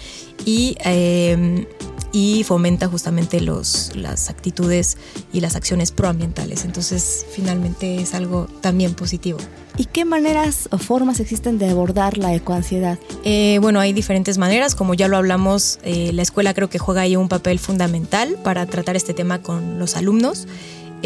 y, 0.44 0.74
em, 0.80 1.66
y 2.14 2.44
fomenta 2.44 2.86
justamente 2.86 3.40
los, 3.40 3.90
las 3.96 4.30
actitudes 4.30 4.96
y 5.32 5.40
las 5.40 5.56
acciones 5.56 5.90
proambientales. 5.90 6.64
Entonces, 6.64 7.26
finalmente 7.32 7.96
es 7.96 8.14
algo 8.14 8.46
también 8.60 8.94
positivo. 8.94 9.38
¿Y 9.76 9.86
qué 9.86 10.04
maneras 10.04 10.68
o 10.70 10.78
formas 10.78 11.18
existen 11.18 11.58
de 11.58 11.68
abordar 11.68 12.16
la 12.16 12.32
ecoansiedad? 12.32 13.00
Eh, 13.24 13.58
bueno, 13.60 13.80
hay 13.80 13.92
diferentes 13.92 14.38
maneras, 14.38 14.76
como 14.76 14.94
ya 14.94 15.08
lo 15.08 15.16
hablamos, 15.16 15.80
eh, 15.82 16.12
la 16.12 16.22
escuela 16.22 16.54
creo 16.54 16.70
que 16.70 16.78
juega 16.78 17.00
ahí 17.00 17.16
un 17.16 17.28
papel 17.28 17.58
fundamental 17.58 18.38
para 18.44 18.64
tratar 18.66 18.94
este 18.94 19.12
tema 19.12 19.42
con 19.42 19.80
los 19.80 19.96
alumnos. 19.96 20.46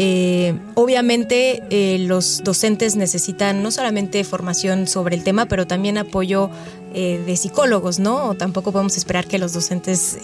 Eh, 0.01 0.57
obviamente 0.75 1.61
eh, 1.71 1.99
los 1.99 2.41
docentes 2.45 2.95
necesitan 2.95 3.61
no 3.61 3.69
solamente 3.69 4.23
formación 4.23 4.87
sobre 4.87 5.13
el 5.17 5.25
tema, 5.25 5.47
pero 5.47 5.67
también 5.67 5.97
apoyo 5.97 6.49
eh, 6.93 7.21
de 7.25 7.35
psicólogos, 7.35 7.99
¿no? 7.99 8.33
Tampoco 8.35 8.71
podemos 8.71 8.95
esperar 8.95 9.27
que 9.27 9.37
los 9.37 9.51
docentes 9.51 10.19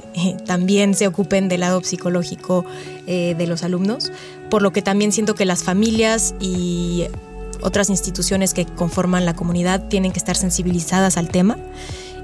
también 0.45 0.95
se 0.95 1.07
ocupen 1.07 1.49
del 1.49 1.59
lado 1.59 1.83
psicológico 1.83 2.63
de 3.05 3.45
los 3.47 3.63
alumnos, 3.63 4.13
por 4.49 4.61
lo 4.61 4.71
que 4.71 4.81
también 4.81 5.11
siento 5.11 5.35
que 5.35 5.43
las 5.43 5.63
familias 5.63 6.35
y 6.39 7.03
otras 7.61 7.89
instituciones 7.89 8.53
que 8.53 8.65
conforman 8.65 9.25
la 9.25 9.35
comunidad 9.35 9.89
tienen 9.89 10.13
que 10.13 10.19
estar 10.19 10.37
sensibilizadas 10.37 11.17
al 11.17 11.27
tema. 11.27 11.57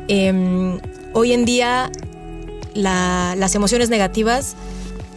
Em, 0.07 0.79
hoy 1.13 1.33
en 1.33 1.43
día 1.43 1.91
las 2.73 3.55
emociones 3.55 3.89
negativas 3.89 4.55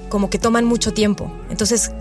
como 0.09 0.31
que 0.31 0.39
toman 0.39 0.65
mucho 0.65 0.93
tiempo, 0.93 1.33
entonces 1.49 1.93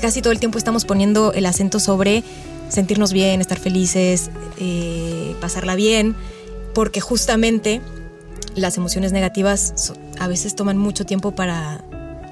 casi 0.00 0.22
todo 0.22 0.32
el 0.32 0.40
tiempo 0.40 0.58
estamos 0.58 0.84
poniendo 0.84 1.32
el 1.32 1.46
acento 1.46 1.78
sobre 1.80 2.24
sentirnos 2.68 3.12
bien, 3.12 3.40
estar 3.40 3.58
felices, 3.58 4.30
eh, 4.58 5.34
pasarla 5.40 5.74
bien, 5.74 6.14
porque 6.74 7.00
justamente 7.00 7.80
las 8.54 8.76
emociones 8.76 9.12
negativas 9.12 9.92
a 10.18 10.28
veces 10.28 10.54
toman 10.54 10.78
mucho 10.78 11.04
tiempo 11.04 11.32
para 11.32 11.84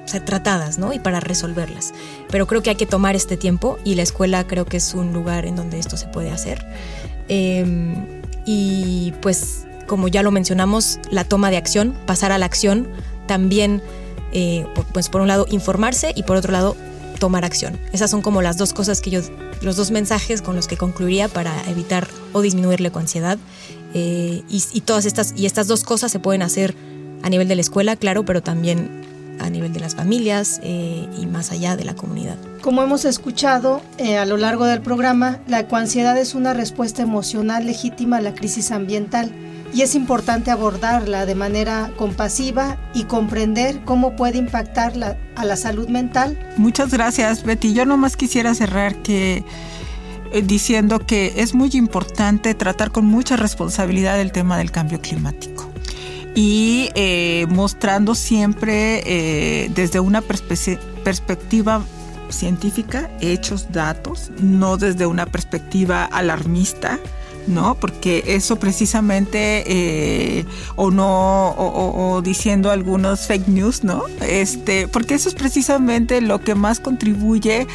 ser 0.05 0.25
tratadas, 0.25 0.79
¿no? 0.79 0.93
Y 0.93 0.99
para 0.99 1.21
resolverlas. 1.21 1.93
Pero 2.31 2.47
creo 2.47 2.63
que 2.63 2.71
hay 2.71 2.77
que 2.77 2.87
tomar 2.87 3.15
este 3.15 3.37
tiempo 3.37 3.79
y 3.85 3.95
la 3.95 4.03
escuela 4.03 4.47
creo 4.47 4.65
que 4.65 4.79
es 4.79 4.95
un 4.95 5.13
lugar 5.13 5.45
en 5.45 5.57
donde 5.57 5.79
esto 5.79 5.97
se 5.97 6.07
puede 6.07 6.31
hacer. 6.31 6.65
Em, 7.29 7.95
y 8.47 9.13
pues, 9.21 9.67
como 9.87 10.09
ya 10.09 10.23
lo 10.23 10.31
mencionamos, 10.31 10.99
la 11.11 11.25
toma 11.25 11.51
de 11.51 11.59
acción, 11.59 11.95
pasar 12.07 12.33
a 12.33 12.39
la 12.39 12.47
acción, 12.47 12.89
también, 13.27 13.83
eh, 14.33 14.67
pues 14.93 15.09
por 15.09 15.21
un 15.21 15.29
lado, 15.29 15.47
informarse 15.51 16.13
y 16.17 16.23
por 16.23 16.37
otro 16.37 16.53
lado, 16.53 16.77
tomar 17.19 17.45
acción. 17.45 17.79
Esas 17.93 18.11
son 18.11 18.23
como 18.23 18.43
las 18.43 18.57
dos 18.57 18.73
cosas 18.73 19.01
que 19.01 19.11
yo, 19.11 19.21
los 19.63 19.77
dos 19.77 19.91
mensajes 19.91 20.43
con 20.43 20.57
los 20.57 20.67
que 20.67 20.77
concluiría 20.77 21.29
para 21.29 21.53
evitar 21.69 22.09
o 22.33 22.41
disminuir 22.41 22.81
la 22.81 22.91
ansiedad. 22.95 23.39
Eh, 23.95 24.43
y, 24.49 24.81
todas 24.83 25.07
estas, 25.07 25.33
y 25.37 25.47
estas 25.47 25.67
dos 25.67 25.85
cosas 25.85 26.13
se 26.13 26.19
pueden 26.19 26.43
hacer 26.43 26.75
a 27.23 27.31
nivel 27.31 27.49
de 27.49 27.55
la 27.55 27.63
escuela, 27.63 27.97
claro, 27.97 28.25
pero 28.25 28.43
también 28.43 29.07
a 29.41 29.51
nivel 29.51 29.73
de 29.73 29.81
las 29.81 29.95
familias 29.95 30.61
eh, 30.63 31.09
y 31.19 31.27
más 31.27 31.53
allá 31.53 31.77
de 31.77 31.85
la 31.85 31.95
comunidad. 31.95 32.37
Como 32.61 32.83
hemos 32.83 33.05
escuchado 33.05 33.81
eh, 33.97 34.19
a 34.19 34.27
lo 34.27 34.37
largo 34.37 34.65
del 34.65 34.81
programa, 34.81 35.39
la 35.47 35.61
ecoansiedad 35.61 36.19
es 36.19 36.35
una 36.35 36.55
respuesta 36.55 37.03
emocional 37.03 37.67
legítima 37.67 38.19
a 38.19 38.21
la 38.21 38.35
crisis 38.35 38.73
ambiental 38.73 39.31
y 39.73 39.83
es 39.83 39.95
importante 39.95 40.51
abordarla 40.51 41.27
de 41.27 41.35
manera 41.35 41.91
compasiva 41.97 42.77
y 42.95 43.05
comprender 43.05 43.81
cómo 43.85 44.17
puede 44.17 44.39
impactar 44.39 44.93
a 45.37 45.45
la 45.45 45.57
salud 45.57 45.89
mental. 45.89 46.39
Muchas 46.57 46.91
gracias, 46.91 47.45
Betty. 47.45 47.73
Yo 47.75 47.85
nomás 47.85 48.17
quisiera 48.17 48.55
cerrar 48.55 48.97
que 48.97 49.45
eh, 50.33 50.43
diciendo 50.43 50.99
que 50.99 51.35
es 51.37 51.55
muy 51.55 51.71
importante 51.73 52.55
tratar 52.55 52.91
con 52.91 53.07
mucha 53.07 53.37
responsabilidad 53.37 54.21
el 54.21 54.33
tema 54.33 54.59
del 54.59 54.71
cambio 54.71 55.01
climático 55.01 55.71
y 56.35 56.91
eh, 56.95 57.47
mostrando 57.49 58.15
siempre 58.15 59.03
eh, 59.07 59.71
desde 59.75 60.01
una 60.01 60.21
perspectiva 60.23 61.83
científica, 62.29 63.11
hechos, 63.21 63.73
datos, 63.73 64.31
no 64.41 64.77
desde 64.77 65.07
una 65.07 65.27
perspectiva 65.27 66.05
alarmista 66.05 66.99
¿no? 67.49 67.75
Porque 67.75 68.23
eso 68.27 68.57
precisamente, 68.57 69.65
eh, 69.67 70.45
o 70.77 70.91
no, 70.91 71.55
o, 71.57 72.21
diciendo 72.23 72.71
algunos 72.71 73.27
fake 73.27 73.49
news, 73.49 73.85
¿no? 73.85 74.05
Este, 74.21 74.87
porque 74.89 75.15
eso 75.15 75.29
es 75.29 75.35
precisamente 75.35 76.21
lo 76.21 76.41
que 76.41 76.55
más 76.55 76.79
contribuye 76.81 77.67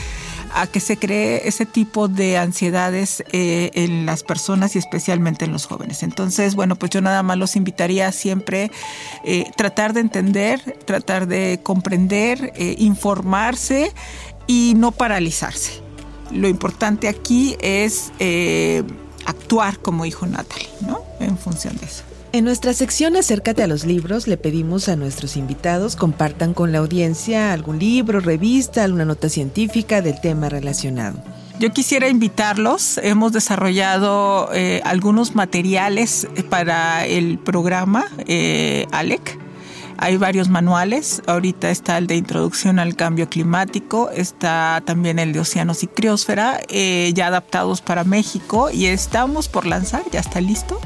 a 0.56 0.68
que 0.68 0.80
se 0.80 0.98
cree 0.98 1.48
ese 1.48 1.66
tipo 1.66 2.08
de 2.08 2.38
ansiedades 2.38 3.24
eh, 3.32 3.72
en 3.74 4.06
las 4.06 4.22
personas 4.22 4.76
y 4.76 4.80
especialmente 4.80 5.46
en 5.46 5.52
los 5.52 5.66
jóvenes. 5.66 6.04
Entonces, 6.04 6.54
bueno, 6.54 6.76
pues 6.76 6.92
yo 6.92 7.02
nada 7.02 7.24
más 7.24 7.38
los 7.38 7.56
invitaría 7.56 8.08
a 8.08 8.12
siempre 8.12 8.70
eh, 9.26 9.46
tratar 9.58 9.94
de 9.94 10.02
entender, 10.02 10.78
tratar 10.86 11.28
de 11.28 11.60
comprender, 11.64 12.54
informarse 12.78 13.92
y 14.46 14.74
no 14.76 14.92
paralizarse. 14.92 15.82
Lo 16.32 16.48
importante 16.48 17.08
aquí 17.08 17.56
es 17.60 18.12
actuar 19.26 19.80
como 19.80 20.04
dijo 20.04 20.26
Natalie, 20.26 20.70
¿no? 20.82 21.02
En 21.20 21.38
función 21.38 21.78
de 21.78 21.86
eso. 21.86 22.04
En 22.34 22.46
nuestra 22.46 22.74
sección 22.74 23.16
Acércate 23.16 23.62
a 23.62 23.68
los 23.68 23.86
libros 23.86 24.28
le 24.28 24.38
pedimos 24.38 24.90
a 24.90 24.96
nuestros 24.96 25.38
invitados 25.38 25.96
compartan 25.96 26.56
con 26.56 26.72
la 26.72 26.80
audiencia 26.80 27.54
algún 27.54 27.78
libro, 27.78 28.20
revista, 28.22 28.84
alguna 28.84 29.06
nota 29.06 29.30
científica 29.30 30.02
del 30.02 30.20
tema 30.20 30.50
relacionado. 30.50 31.22
Yo 31.60 31.72
quisiera 31.72 32.10
invitarlos, 32.10 32.98
hemos 33.04 33.34
desarrollado 33.34 34.50
eh, 34.52 34.82
algunos 34.84 35.36
materiales 35.36 36.28
para 36.50 37.06
el 37.06 37.38
programa 37.38 38.06
eh, 38.26 38.88
ALEC 38.92 39.43
hay 39.98 40.18
varios 40.18 40.50
manuales, 40.50 41.22
ahorita 41.28 41.70
está 41.70 41.98
el 41.98 42.08
de 42.08 42.16
Introducción 42.16 42.80
al 42.80 42.96
Cambio 42.96 43.30
Climático, 43.30 44.10
está 44.10 44.82
también 44.86 45.20
el 45.20 45.34
de 45.34 45.40
Océanos 45.40 45.84
y 45.84 45.88
Criosfera, 45.88 46.60
eh, 46.70 47.12
ya 47.14 47.28
adaptados 47.28 47.82
para 47.82 48.04
México 48.04 48.70
y 48.72 48.88
estamos 48.88 49.48
por 49.48 49.66
lanzar, 49.66 50.04
ya 50.12 50.20
está 50.20 50.42
listo, 50.42 50.80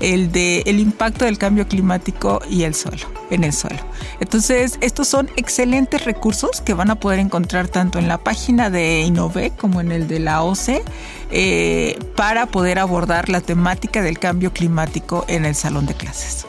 el 0.00 0.32
de 0.32 0.62
El 0.66 0.78
impacto 0.78 1.24
del 1.24 1.38
cambio 1.38 1.66
climático 1.68 2.40
y 2.48 2.62
el 2.62 2.74
suelo, 2.74 3.06
en 3.30 3.44
el 3.44 3.52
suelo. 3.52 3.80
Entonces, 4.20 4.78
estos 4.80 5.08
son 5.08 5.30
excelentes 5.36 6.04
recursos 6.04 6.60
que 6.60 6.74
van 6.74 6.90
a 6.90 6.96
poder 6.96 7.18
encontrar 7.18 7.68
tanto 7.68 7.98
en 7.98 8.08
la 8.08 8.18
página 8.18 8.70
de 8.70 9.02
Innove 9.02 9.50
como 9.50 9.80
en 9.80 9.92
el 9.92 10.08
de 10.08 10.20
la 10.20 10.42
OCE 10.42 10.82
eh, 11.30 11.98
para 12.16 12.46
poder 12.46 12.78
abordar 12.78 13.28
la 13.28 13.40
temática 13.40 14.02
del 14.02 14.18
cambio 14.18 14.52
climático 14.52 15.24
en 15.28 15.44
el 15.44 15.54
salón 15.54 15.86
de 15.86 15.94
clases. 15.94 16.46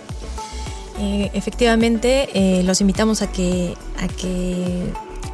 Eh, 0.97 1.29
efectivamente, 1.33 2.29
eh, 2.33 2.63
los 2.63 2.81
invitamos 2.81 3.21
a 3.21 3.31
que, 3.31 3.73
a 3.99 4.07
que 4.07 4.83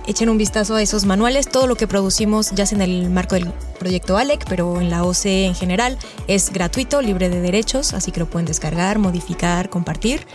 echen 0.08 0.30
un 0.30 0.38
vistazo 0.38 0.76
a 0.76 0.82
esos 0.82 1.06
manuales. 1.06 1.50
Todo 1.50 1.68
lo 1.68 1.76
que 1.76 1.88
producimos, 1.88 2.52
ya 2.52 2.66
sea 2.66 2.78
en 2.78 2.82
el 2.82 3.10
marco 3.10 3.36
del 3.36 3.52
proyecto 3.80 4.18
ALEC, 4.18 4.46
pero 4.50 4.82
en 4.82 4.90
la 4.90 5.04
OCE 5.04 5.46
en 5.46 5.56
general, 5.56 5.98
es 6.28 6.52
gratuito, 6.52 7.02
libre 7.02 7.30
de 7.30 7.42
derechos, 7.42 7.94
así 7.94 8.12
que 8.12 8.20
lo 8.20 8.26
pueden 8.28 8.46
descargar, 8.46 9.00
modificar, 9.00 9.70
compartir. 9.70 10.26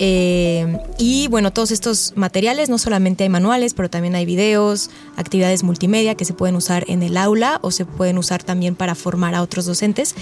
Eh, 0.00 0.76
y 0.98 1.28
bueno, 1.28 1.52
todos 1.52 1.70
estos 1.70 2.14
materiales, 2.16 2.68
no 2.68 2.78
solamente 2.78 3.22
hay 3.22 3.30
manuales, 3.30 3.74
pero 3.74 3.88
también 3.88 4.16
hay 4.16 4.26
videos, 4.26 4.90
actividades 5.16 5.62
multimedia 5.62 6.16
que 6.16 6.24
se 6.24 6.34
pueden 6.34 6.56
usar 6.56 6.84
en 6.88 7.04
el 7.04 7.16
aula 7.16 7.60
o 7.62 7.70
se 7.70 7.84
pueden 7.84 8.18
usar 8.18 8.42
también 8.42 8.74
para 8.74 8.96
formar 8.96 9.36
a 9.36 9.42
otros 9.42 9.66
docentes 9.66 10.16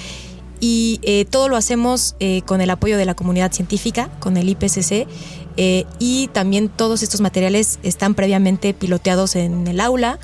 y 0.62 1.01
eh, 1.03 1.25
todo 1.25 1.48
lo 1.48 1.57
hacemos 1.57 2.14
eh, 2.20 2.42
con 2.42 2.61
el 2.61 2.70
apoyo 2.70 2.96
de 2.96 3.05
la 3.05 3.14
comunidad 3.14 3.51
científica, 3.51 4.11
con 4.20 4.37
el 4.37 4.48
IPCC, 4.48 5.09
eh, 5.57 5.85
y 5.98 6.29
también 6.29 6.68
todos 6.68 7.03
estos 7.03 7.20
materiales 7.20 7.81
están 7.83 8.14
previamente 8.14 8.72
piloteados 8.72 9.35
en 9.35 9.66
el 9.66 9.81
aula 9.81 10.20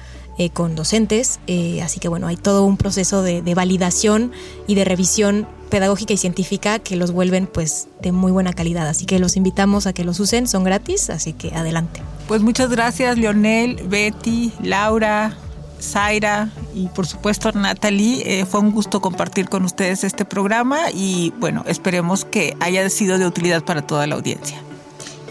con 0.52 0.76
docentes, 0.76 1.40
así 1.82 1.98
que 1.98 2.06
bueno, 2.06 2.28
hay 2.28 2.36
todo 2.36 2.64
un 2.64 2.76
proceso 2.76 3.22
de, 3.22 3.42
de, 3.42 3.54
validación 3.56 4.30
y 4.68 4.76
de 4.76 4.84
revisión 4.84 5.48
pedagógica 5.68 6.12
y 6.12 6.16
científica 6.16 6.78
que 6.78 6.94
los 6.94 7.10
vuelven 7.10 7.48
pues 7.48 7.88
de 8.00 8.12
muy 8.12 8.30
buena 8.30 8.52
calidad, 8.52 8.86
así 8.86 9.04
que 9.04 9.18
los 9.18 9.36
invitamos 9.36 9.88
a 9.88 9.92
que 9.92 10.04
los 10.04 10.20
usen, 10.20 10.46
son 10.46 10.62
gratis, 10.62 11.10
así 11.10 11.32
que 11.32 11.52
adelante. 11.56 12.02
Pues 12.28 12.40
muchas 12.40 12.70
gracias 12.70 13.18
Leonel, 13.18 13.82
Betty, 13.88 14.52
Laura, 14.62 15.36
Zaira 15.80 16.50
y 16.74 16.86
por 16.88 17.06
supuesto 17.06 17.52
Natalie. 17.52 18.40
Eh, 18.40 18.46
fue 18.46 18.60
un 18.60 18.72
gusto 18.72 19.00
compartir 19.00 19.48
con 19.48 19.64
ustedes 19.64 20.04
este 20.04 20.24
programa 20.24 20.90
y 20.92 21.32
bueno, 21.38 21.64
esperemos 21.66 22.24
que 22.24 22.56
haya 22.60 22.88
sido 22.90 23.18
de 23.18 23.26
utilidad 23.26 23.64
para 23.64 23.82
toda 23.82 24.06
la 24.06 24.14
audiencia. 24.14 24.58